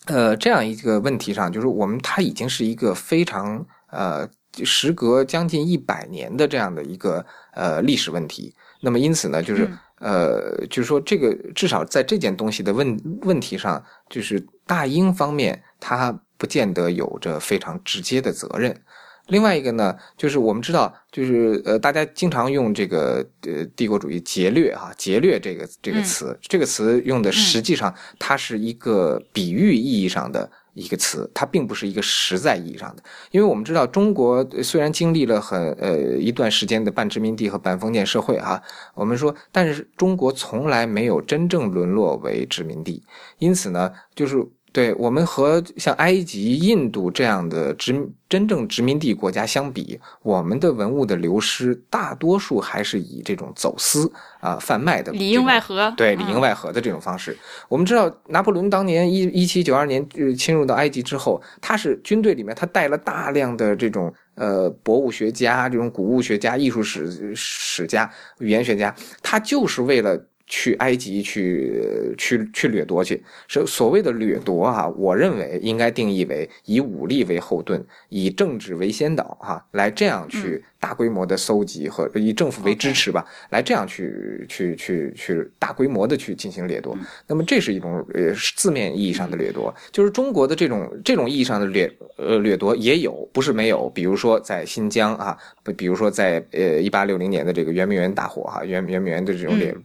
[0.07, 4.27] 呃，这样一个问题上，就是我们它已经是一个非常呃，
[4.63, 8.53] 时隔将近一百年的这样的一个呃历史问题。
[8.81, 18.81] 那么因此呢，就是呃，就是说这个至少在这件东西的问问题上，就是大英方面它不见得有着非常直接的责任。
[19.27, 33.03] 另外一个呢，就是我们知道，就是呃，大家经常用这个呃帝国主义劫掠哈，劫掠这个这个词，这个词用的实际上它是一个比喻意义上的一个词，它并不是一个实在意义上的。
[33.31, 38.61] 因为我们知道，中国虽然经历了很呃一段时间的半殖民地和半封建社会哈，
[38.95, 43.03] 我们说，但是中国从来没有真正沦落为殖民地，
[43.39, 44.37] 因此呢，就是。
[44.73, 47.95] 对我们和像埃及、印度这样的殖
[48.29, 57.35] 真正殖民地国家相比，我们的文物的流失大多数还是以这种走私啊、贩卖的里应外合，对里应外合的这种方式。
[57.67, 60.07] 我们知道，拿破仑当年一一七九二年
[60.37, 68.07] 侵入到埃及之后，他是军队里面他带了大量的这种呃博物学家、这种古物学家、艺术史史家、
[68.39, 68.93] 语言学家，
[69.23, 70.21] 他就是为了。
[70.47, 74.87] 去埃及去去去掠夺去，所所谓的掠夺啊！
[74.97, 80.63] 我认为应该定义为以武力为后盾，以政治为先导哈，来这样去。
[80.79, 86.97] 大规模的搜集和以政府为支持吧，来这样去去去去大规模的去进行掠夺。
[87.25, 93.89] 那么这是一种呃字面意义上的掠夺，就是中国的这种这种意义上的掠呃掠夺也有，不是没有。
[93.89, 95.37] 比如说在新疆啊，
[95.75, 99.75] 比如说在呃一八六零年的这个圆明园大火哈，圆圆明园的这种掠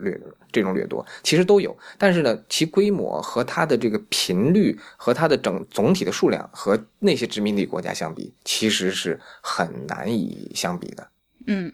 [0.00, 0.20] 掠
[0.52, 10.50] 这种掠夺其实都有，但是呢，其规模和它的这个频率和它的整总体的数量和那些殖民地国家相比，其实是很难以。
[10.54, 11.08] 相比的，
[11.46, 11.72] 嗯，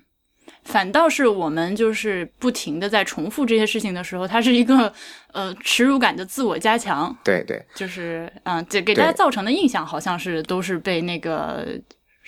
[0.62, 4.92] 反倒是我们就是不停的在重复这些事情的时候，它是一个
[5.32, 7.14] 呃耻辱感的自我加强。
[7.24, 11.66] 对对，就是嗯，这给大家造成的印象好像是都是被那个。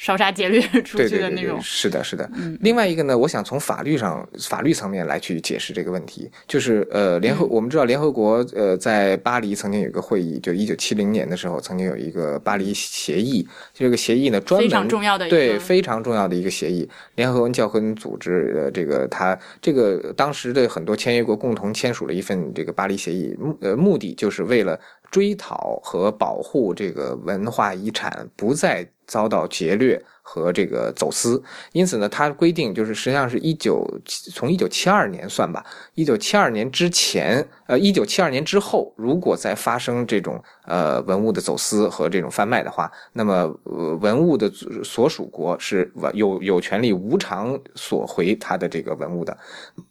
[0.01, 2.27] 烧杀劫掠出去的那种，是的，是的。
[2.61, 13.47] 另外一个呢，我想从法律上、法律层面来去解释这个问题，就是呃，联合我们知道联合国呃在巴黎曾经有一个会议，就一九七零年的时候，曾经有一个巴黎协议。
[13.75, 16.89] 这个协议呢，专门非常重要的对非常重要的一个协议。
[17.17, 24.81] 联合国教科文组织呃，这个他这个当时的很多签约国共同签署了一份这个巴黎协议，目呃目的就是为了
[25.11, 28.89] 追讨和保护这个文化遗产不再。
[29.11, 31.43] 遭到劫掠和这个走私，
[31.73, 43.53] 因此呢，它规定就是实际上是一九从一九七二年算吧，一九七二年之前，呃，一九七二年之后，如果再发生这种呃文物的走私和这种贩卖的话，那么
[44.01, 44.49] 文物的
[44.85, 49.37] 所属国是有有权利无偿索回他的这个文物的。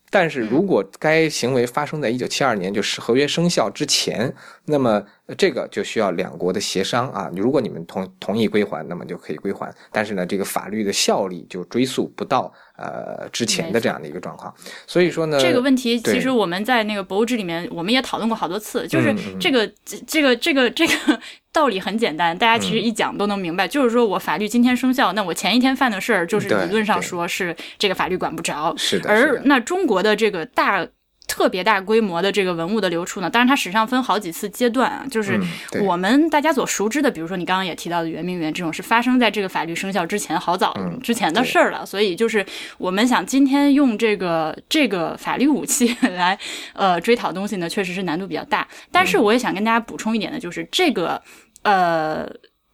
[0.10, 4.34] 但是如果该行为发生在一九七二年，就是合约生效之前，
[4.66, 5.03] 那么
[5.38, 7.30] 这个就需要两国的协商啊。
[7.36, 9.72] 如果你们同同意归还，那么就可以归还。
[9.92, 14.52] 但是呢，这个法律的效力就追溯不到呃之前的这样的一个状况。
[14.88, 19.72] 所以说呢，这个问题其实我们在那个博物志里面我们也讨论过好多次，就是这个
[20.08, 20.94] 这个这个这个
[21.54, 23.68] 道理很简单，大家其实一讲都能明白。
[23.68, 28.74] 就是说我法律今天生效，那我前一天犯的事儿，就是理论上说是这个法律管不着。
[28.76, 30.00] 是的，而那中国。
[30.00, 30.88] 的这个大
[31.30, 35.40] 特别大规模的这个文物的流出呢，当然它史上分好几次阶段啊，就是
[35.86, 41.86] 我们大家所熟知的，比如说你刚刚也提到的圆明园这种，是发生在这个法律生效之前好早之前的事儿了。
[41.86, 42.46] 所以就是
[42.78, 46.38] 我们想今天用这个这个法律武器 来
[46.74, 48.68] 呃追讨东西呢，确实是难度比较大。
[48.92, 51.22] 但是我也想跟大家补充一点的，就是这个
[51.62, 52.28] 呃。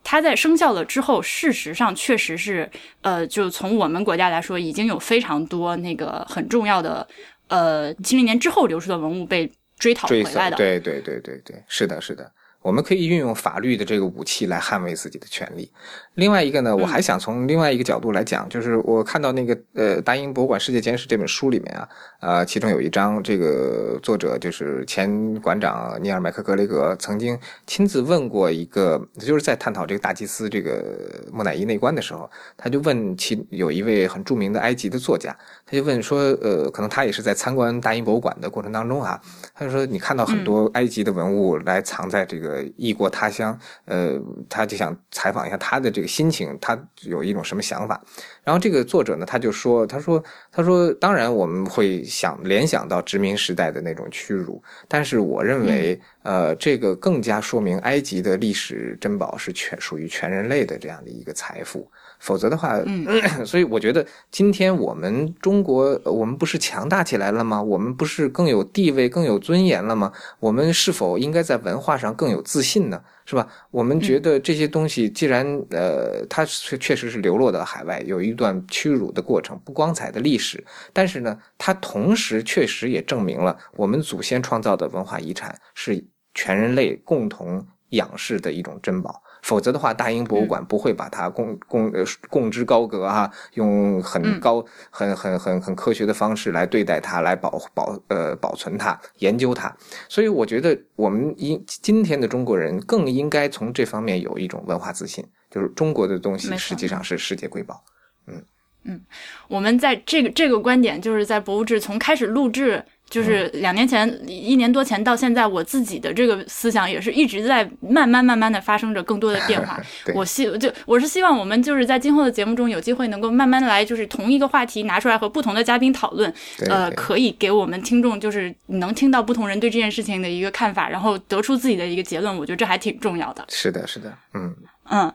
[0.07, 2.69] 它在生效了之后，事实上确实是，
[3.01, 7.07] 呃，就从我们国家来说，已经有非常多那个很重要的，
[7.47, 10.57] 呃，七零年之后流出的文物被追讨回来的。
[10.57, 12.31] 对对对对对，是的，是的。
[12.65, 15.71] 我们可以运用法律的这个武器来捍卫自己的权利。
[16.15, 21.87] 另外一个呢，我还想从另外一个角度来讲，就是我看到那个呃《大英博物馆世界简史》这本书里面啊，
[22.21, 27.37] 呃，其中有一章，这个作者就是前馆长尼尔麦克格雷格曾经
[27.67, 30.83] 亲自问过一个，就是在探讨这个大祭司这个
[31.31, 35.37] 木乃伊内观的时候，他就问其有一位很著名的埃及的作家，
[35.67, 39.21] 他就问说，呃，可能他也是在参观大英博物馆的过程当中啊，
[39.53, 48.01] 他就说你看到很多埃及的文物来藏在这个异国他乡，呃，他就想采访一下他的这个心情，他有一种什么想法。
[48.43, 61.89] 然后这个作者呢，他就说，他说，他说，当然我们会想联想到殖民时代的那种屈辱，但是我认为，呃，这个更加说明埃及的历史珍宝是全属于全人类的这样的一个财富。
[62.25, 63.05] 否则的话，嗯，
[63.45, 67.61] 所以我觉得今天我们中国，我们不是强大起来了吗？
[67.61, 70.11] 我们不是更有地位、更有尊严了吗？
[70.39, 72.99] 我们是否应该在文化上更有自信呢？
[73.27, 73.47] 是吧？
[73.69, 86.03] 我们觉得这些东西，既然呃，它确实是流落到海外，有一段屈辱的过程、不光彩的历史，但是呢，它同时确实也证明了我们祖先创造的文化遗产是
[86.33, 89.21] 全人类共同仰视的一种珍宝。
[89.45, 99.71] 否则的话，大英博物馆不会把它供供呃供之高阁啊，用很高、很很很很科学的方式来对待它，来保保呃保存它、研究它。
[100.09, 107.83] 所以我觉得，我们应今天的中国人更应该从这方面有一种文化自信，就是中国的东西实际上是世界瑰宝。
[108.25, 108.43] 嗯
[108.85, 109.01] 嗯，
[109.47, 112.83] 我们在这个这个观点，就是在博物志从开始录制。
[113.07, 119.79] 就是两年前，一年多前到现在，我自己的这个思想也是一直在慢慢慢慢的发生着更多的变化。
[120.15, 126.33] 我希就我是希望我们就是在今后的节目中有机会能够慢慢来，就是同一个话题拿出来和不同的嘉宾讨论，
[126.67, 132.35] 呃，可以给我们听众就是能听到不同人对这件事情的一个看法，然后得出自己的一个结论。
[132.35, 133.45] 我觉得这还挺重要的。
[133.49, 134.53] 是的，是的，嗯
[134.89, 135.13] 嗯，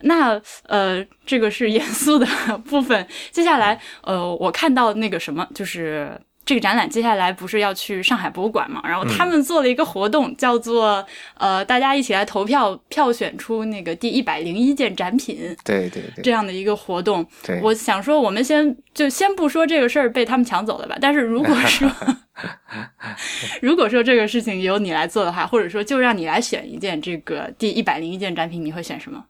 [0.00, 2.26] 那呃，这个是严肃的
[2.68, 3.06] 部分。
[3.30, 6.20] 接下来呃，我看到那个什么就是。
[6.48, 8.80] 这个展览接下来不是要去上海博物馆嘛？
[8.82, 15.54] 然后他们做了一个活动，叫做呃，大家一起来投票，票选出那个第一百零一件展品。
[15.62, 17.22] 对对对，这样的一个活动。
[17.44, 20.96] 对，我想说，我们先就先不说这个事儿被他们抢走了吧。
[20.98, 21.90] 但是如果 说
[23.60, 29.22] 如果说这个事情由你来做的话，或者说就让你来选一件这个第一百零一件展品，你会选什么？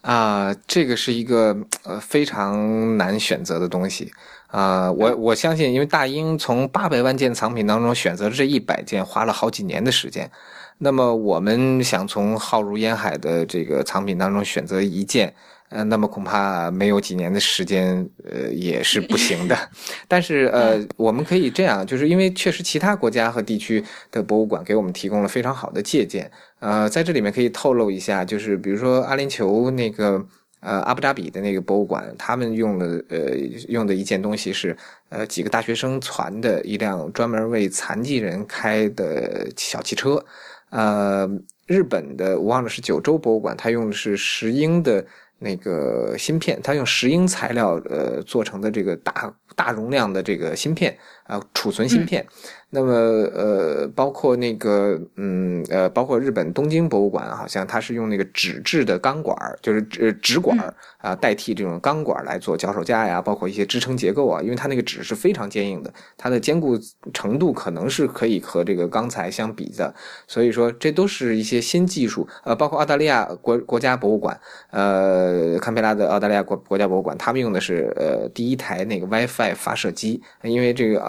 [0.00, 4.10] 啊，这个是一个呃非常难选择的东西。
[4.48, 10.30] 啊，我我相信，因为大英从八百万件藏品当中选择了这一百件，花了好几年的时间。
[10.78, 15.34] 那么我们想从浩如烟海的这个藏品当中选择一件，
[15.68, 19.54] 呃，那么恐怕没有几年的时间，呃，也是不行的。
[20.08, 26.30] 但是呃，我们可以这样，就是因为确实其他国家和地区的博物馆给我们提供了非常好的借鉴。
[26.60, 30.24] 呃，在这里面可以透露一下，就是比如说阿联酋那个。
[30.60, 33.36] 呃，阿布扎比的那个博物馆，他们用的呃
[33.68, 34.76] 用的一件东西是
[35.08, 40.24] 呃几个大学生传的一辆专门为残疾人开的小汽车。
[40.70, 41.28] 呃，
[41.66, 45.04] 日本的我忘了是九州博物馆，他用的是石英的
[45.38, 52.26] 那个芯片，他用石英材料呃做成的这个大大容量的这个芯片啊，储存芯片。
[52.70, 60.56] 那么，呃，包括那个，嗯，呃，包括日本东京博物馆，好像它是用那个纸质的钢管，就是纸纸管
[60.98, 66.78] 啊，代替这种钢管来做脚手架呀，包括一些支撑结构啊，因为它那个纸是非常坚硬的，它的坚固
[67.14, 69.94] 程度可能是可以和这个钢材相比的，
[70.26, 72.28] 所以说这都是一些新技术。
[72.44, 74.38] 呃，包括澳大利亚国国家博物馆，
[74.72, 81.00] 呃，堪培拉的澳大利亚国国家博物馆，他们用的是呃第一台那个 WiFi 发射机，因为这个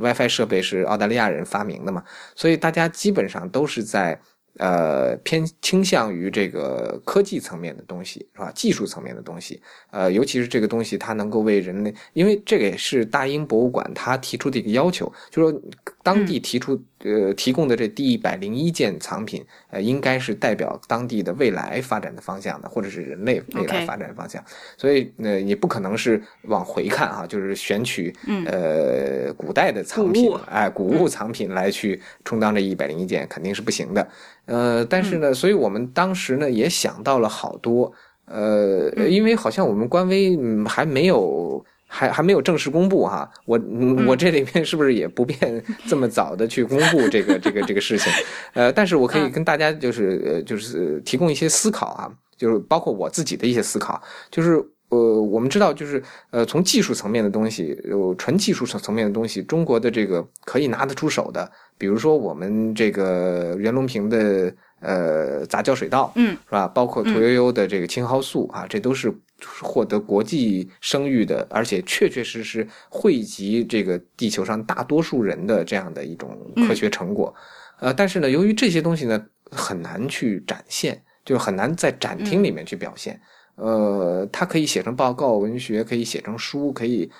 [0.00, 0.88] WiFi 设备是。
[0.88, 2.02] 澳大利亚人发明的嘛，
[2.34, 4.18] 所以大家基本上都是在。
[4.58, 8.52] 呃，偏倾向于这个科技层面的东西，是吧？
[8.54, 15.62] 技术层面的东西，呃，尤其是这个东西，它能够为人类，因为这个也是大英博物馆它提出的一个要求，就是说
[16.02, 24.42] 当地提出呃提供的这第一百零一件藏品，呃，应该是代表当地的未来发展的方向的，或者是人类未来发展的方向。
[24.76, 28.14] 所以呃，你不可能是往回看哈，就是选取
[28.46, 34.08] 呃古代的藏品，哎，古物藏品来去充当这一百零一件，肯定是不行的。
[34.46, 37.92] 呃，但是呢，所以我们当时呢也想到了好多，
[38.24, 40.36] 呃，因为好像我们官微
[40.66, 43.58] 还没有，还还没有正式公布哈，我
[44.06, 48.12] 我这里面是不是也不便 这么早的去公布这个这个这个事情？
[48.52, 61.50] 呃，但是我可以跟大家就是呃就是提供一些思考啊，就是包括我自己的一些思考，就是呃我们知道就是呃从技术层面的东西，有纯技术层层面的东西，中国的这个可以拿得出手的。
[61.78, 66.66] 比如说，我们这个袁隆平的呃杂交水稻，嗯，是吧？
[66.66, 69.14] 包括屠呦呦的这个青蒿素啊，这都是
[69.62, 76.36] 获得国际声誉的，而且确确实实惠及这个地球上大多数人的这样的一种
[76.66, 77.34] 科学成果。
[77.78, 83.20] 呃，但是呢，由于这些东西呢很难去展现，就很难在展厅里面去表现。
[83.54, 87.10] 呃，它可以写成报告文学，可以写成书，可以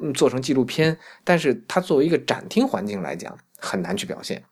[0.00, 4.42] 嗯做成纪录片，但是它作为一个展厅环境来讲，很难去表现。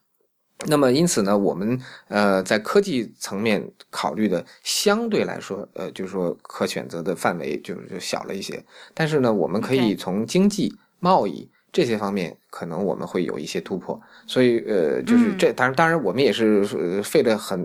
[0.64, 1.78] 那么，因此呢，我们
[2.09, 8.64] 呃在科技层面考虑的相对来说，呃，就是说可选择的范围就是就小了一些。
[8.94, 14.00] 但是呢，我们可以从经济、贸易这些方面，可能我们会有一些突破。
[14.26, 17.62] 所以，呃，就是这当然，当然我们也是呃费了很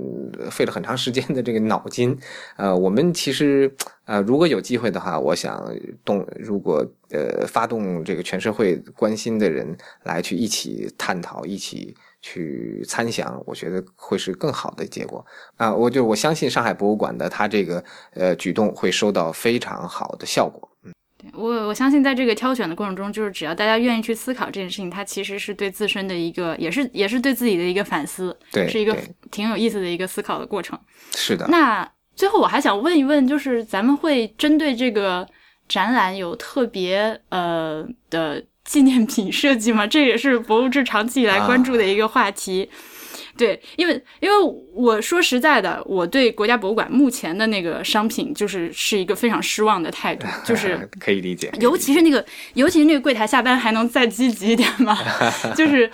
[0.51, 2.15] 费了很长时间的这个脑筋。
[2.57, 3.73] 呃，我们其实
[4.03, 5.65] 呃，如果有机会的话，我想
[6.03, 11.95] 动，如果呃发动这个全社会关心的人来去一起探讨，一起。
[12.21, 15.25] 去参详，我觉得会是更好的结果
[15.57, 15.73] 啊！
[15.73, 20.69] 我就我相信上海博物馆的它这个呃举动会收到非常好的效果。
[20.83, 20.93] 嗯，
[21.33, 28.95] 我我相信在这个挑选的过程中，就是只要大家愿意去思考这件事情，它其实是对自身的一个，也是也是对自己的一个反思，对，是一个
[29.31, 30.79] 挺有意思的一个思考的过程。
[31.15, 31.47] 是的。
[31.47, 35.27] 那最后我还想问一问，就是咱们会针对这个
[35.67, 39.85] 展览有特别呃的纪念品设计嘛？
[39.87, 42.69] 这也是博物志长期以来关注的一个话题。
[43.37, 44.35] 对，因为因为
[44.73, 52.23] 我说实在的，我对国家博物馆目前的那个商品就是是一个非常失望的态度， 就是可以理解，尤其是那个，
[52.55, 54.95] 尤其是那个柜台下班还能再积极一点吗？
[55.55, 55.89] 就是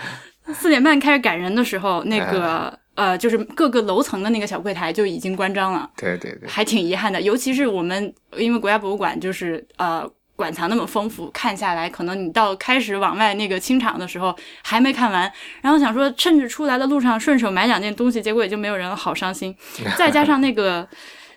[0.53, 7.22] 四点半开始赶人的时候，那个呃，就是各个楼层的那个小柜台就已经关张了，对对对，还挺遗憾的。
[7.22, 10.09] 尤其是我们，因为国家博物馆就是呃。
[10.38, 14.33] 馆藏那么丰富，看下来，可能你到开始往外那个清场的时候
[14.63, 15.29] 还没看完，
[15.61, 19.53] 然后想说趁着出来的路上顺手买两件东西，结果也就没有人，好伤心。
[19.97, 20.88] 再加上那个，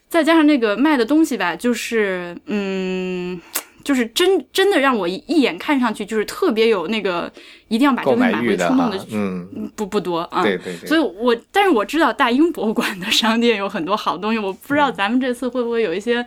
[0.09, 3.41] 再加上那个卖的东西吧，就是嗯，
[3.83, 7.33] 就是真真的让我一一眼看上去就是特别有那个
[7.69, 10.43] 一定要把这个买回冲动的，嗯，不不多啊。
[10.43, 16.27] 对对对，所以我，但是我知道大英博物馆的商店有很多好东西，我不知道咱们这次会不会有一些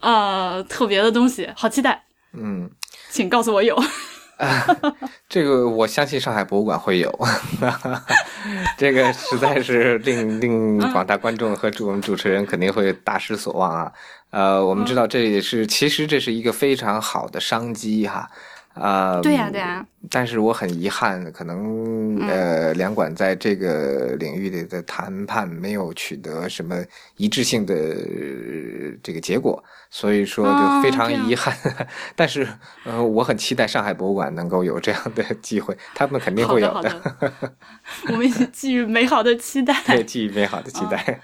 [0.00, 2.03] 呃特别的东西，好期待，
[2.36, 2.70] 嗯。
[3.10, 3.76] 请告诉我有。
[5.28, 7.18] 这个我相信上海博物馆会有，
[8.76, 13.92] 这个实在是令 令广大观众和主我们主持人肯定会大失所望啊。
[14.30, 18.18] 呃，我们知道这也是其实这是一个非常好的商机哈。
[18.18, 18.30] 啊、
[19.22, 26.82] 对呀、对呀、但是我很遗憾，可能呃，两馆在这个领域里的谈判没有取得什么
[27.16, 31.56] 一致性的、呃这个结果，所以说就非常遗憾。
[32.16, 32.46] 但是
[32.84, 36.90] 呃，我很期待上海博物馆能够有这样的 机会，他们肯定会有的。
[36.90, 37.52] 的，
[38.10, 39.74] 我们一起寄予美好的期待。
[39.86, 41.20] 对，寄予美好的期待。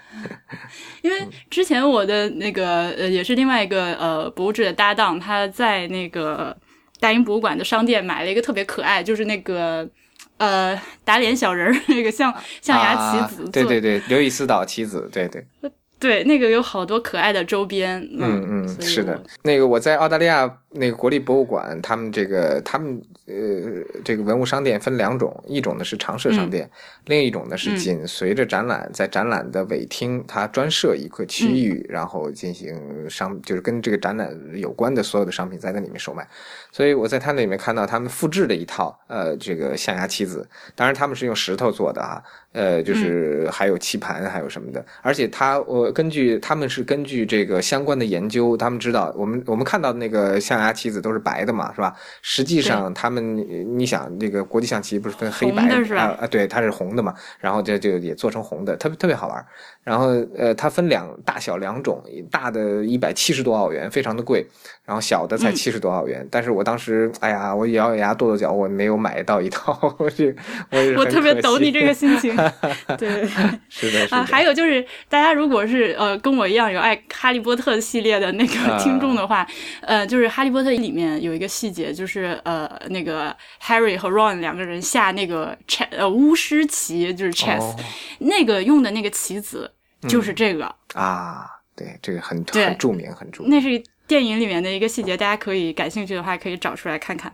[1.01, 6.55] 因为之前我的那个呃，也是另外一个呃博物志的搭档，他在那个
[7.01, 9.89] 大英博物馆的商店买了一个特别可爱，就是那个
[10.37, 15.43] 呃打脸小人儿那个象象牙棋子、啊，对对对，刘易斯岛棋子，对对。
[16.01, 26.67] 对，那个有好多可爱的周边，嗯嗯，是的，那个我在澳大利亚那个国立博物馆，他们这个他们呃这个文物商店分两种，一种呢是常设商店，
[27.05, 36.27] 另一种呢是嗯紧随着展览，在展览的尾厅，它专设一个区域，然后进行商，就是跟这个展览有关的所有的商品在那里面售卖。
[36.71, 51.95] 所以我在他那里面看到他们复制了一套呃这个象牙棋子，当然他们是用石头做的啊，呃就是还有棋盘还有什么的，而且他我根据他们是根据这个相关的研究，他们知道我们我们看到的那个象牙棋子都是白的嘛，是吧？
[52.21, 59.45] 实际上他们你想那个国际象棋不是分黑白的是吧啊啊对，它是红的嘛，然后这就也做成红的，特别特别好玩。
[59.83, 64.45] 然后呃，它分两大小两种，大的一百七十多澳元，非常的贵，
[64.85, 66.25] 然后小的才嗯七十多澳元。
[66.29, 70.33] 但是我当时，哎呀，我咬咬牙跺跺脚，我没有买到一套， 我这
[70.71, 72.35] 我也是我特别懂你这个心情，
[72.97, 73.27] 对。
[73.69, 79.47] 是的，是的，啊，还有就是，大家如果是呃跟我一样有爱哈利波特系列的那个啊听众的话，
[79.81, 87.75] 呃，就是哈利波特里面有一个细节，就是呃那个 Harry 和 Ron 两个人下那个 chess 呃巫师棋，就是 chess，、哦
[88.19, 89.71] 那个用的那个棋子
[90.07, 91.45] 就是这个，啊，
[91.75, 93.51] 对，这个很很著名，很著名。
[93.51, 93.81] 那是
[94.11, 97.31] 电影里面的一个细节，大家可以感兴趣的话可以找出来看看。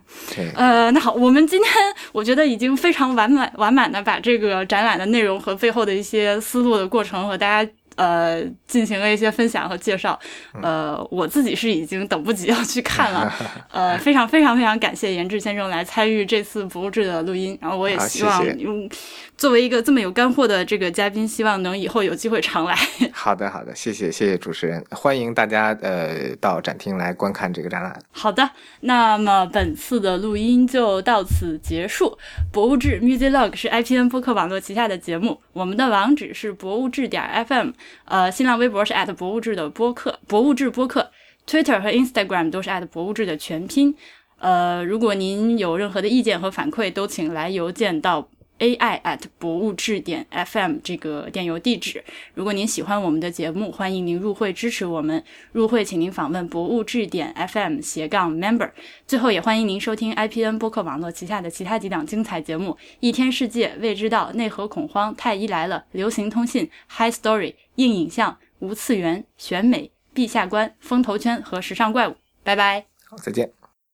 [0.54, 1.72] 呃，那好，我们今天
[2.12, 10.16] 我觉得已经非常完满完满的把这个展览的内容和背后的一些思路的过程和大家呃进行了一些分享和介绍。
[10.62, 13.34] 呃，我自己是已经等不及要去看了。
[13.72, 18.88] 呃，非常非常非常感谢严志先生来参与这次博物志的录音，然后我也希望用
[19.38, 22.76] 作为一个这么有干货的这个嘉宾，希望能以后有机会常来。
[23.14, 27.96] 好的，好的，谢谢谢谢主持人，欢迎大家呃到展厅来观看这个展览。
[28.10, 32.18] 好的，那么本次的录音就到此结束。
[32.52, 37.70] 博物志 Music Log 是 IPN 播客网络旗下的节目，我们的网址是博物志点 FM，
[38.06, 41.12] 呃，新浪微博是博物志的播客，博物志播客
[41.46, 43.94] ，Twitter 和 Instagram 都是博物志的全拼。
[44.40, 48.28] 呃，如果您有任何的意见和反馈，都请来邮件到。
[48.58, 52.02] Ai at 博物志点 fm 这个电邮地址。
[52.34, 55.22] 如果您喜欢我们的节目，欢迎您入会支持我们。
[55.52, 58.70] 入会请您访问博物志点 fm 斜杠 member。
[59.06, 72.16] 最后也欢迎您收听 IPN 播客网络旗下的其他几档精彩节目：一天世界、未知道、内核恐慌、太医来了、流行通信、High Story、硬影像、无次元、选美、陛下观、风投圈和时尚怪物。
[72.42, 73.57] 拜拜，好，再见。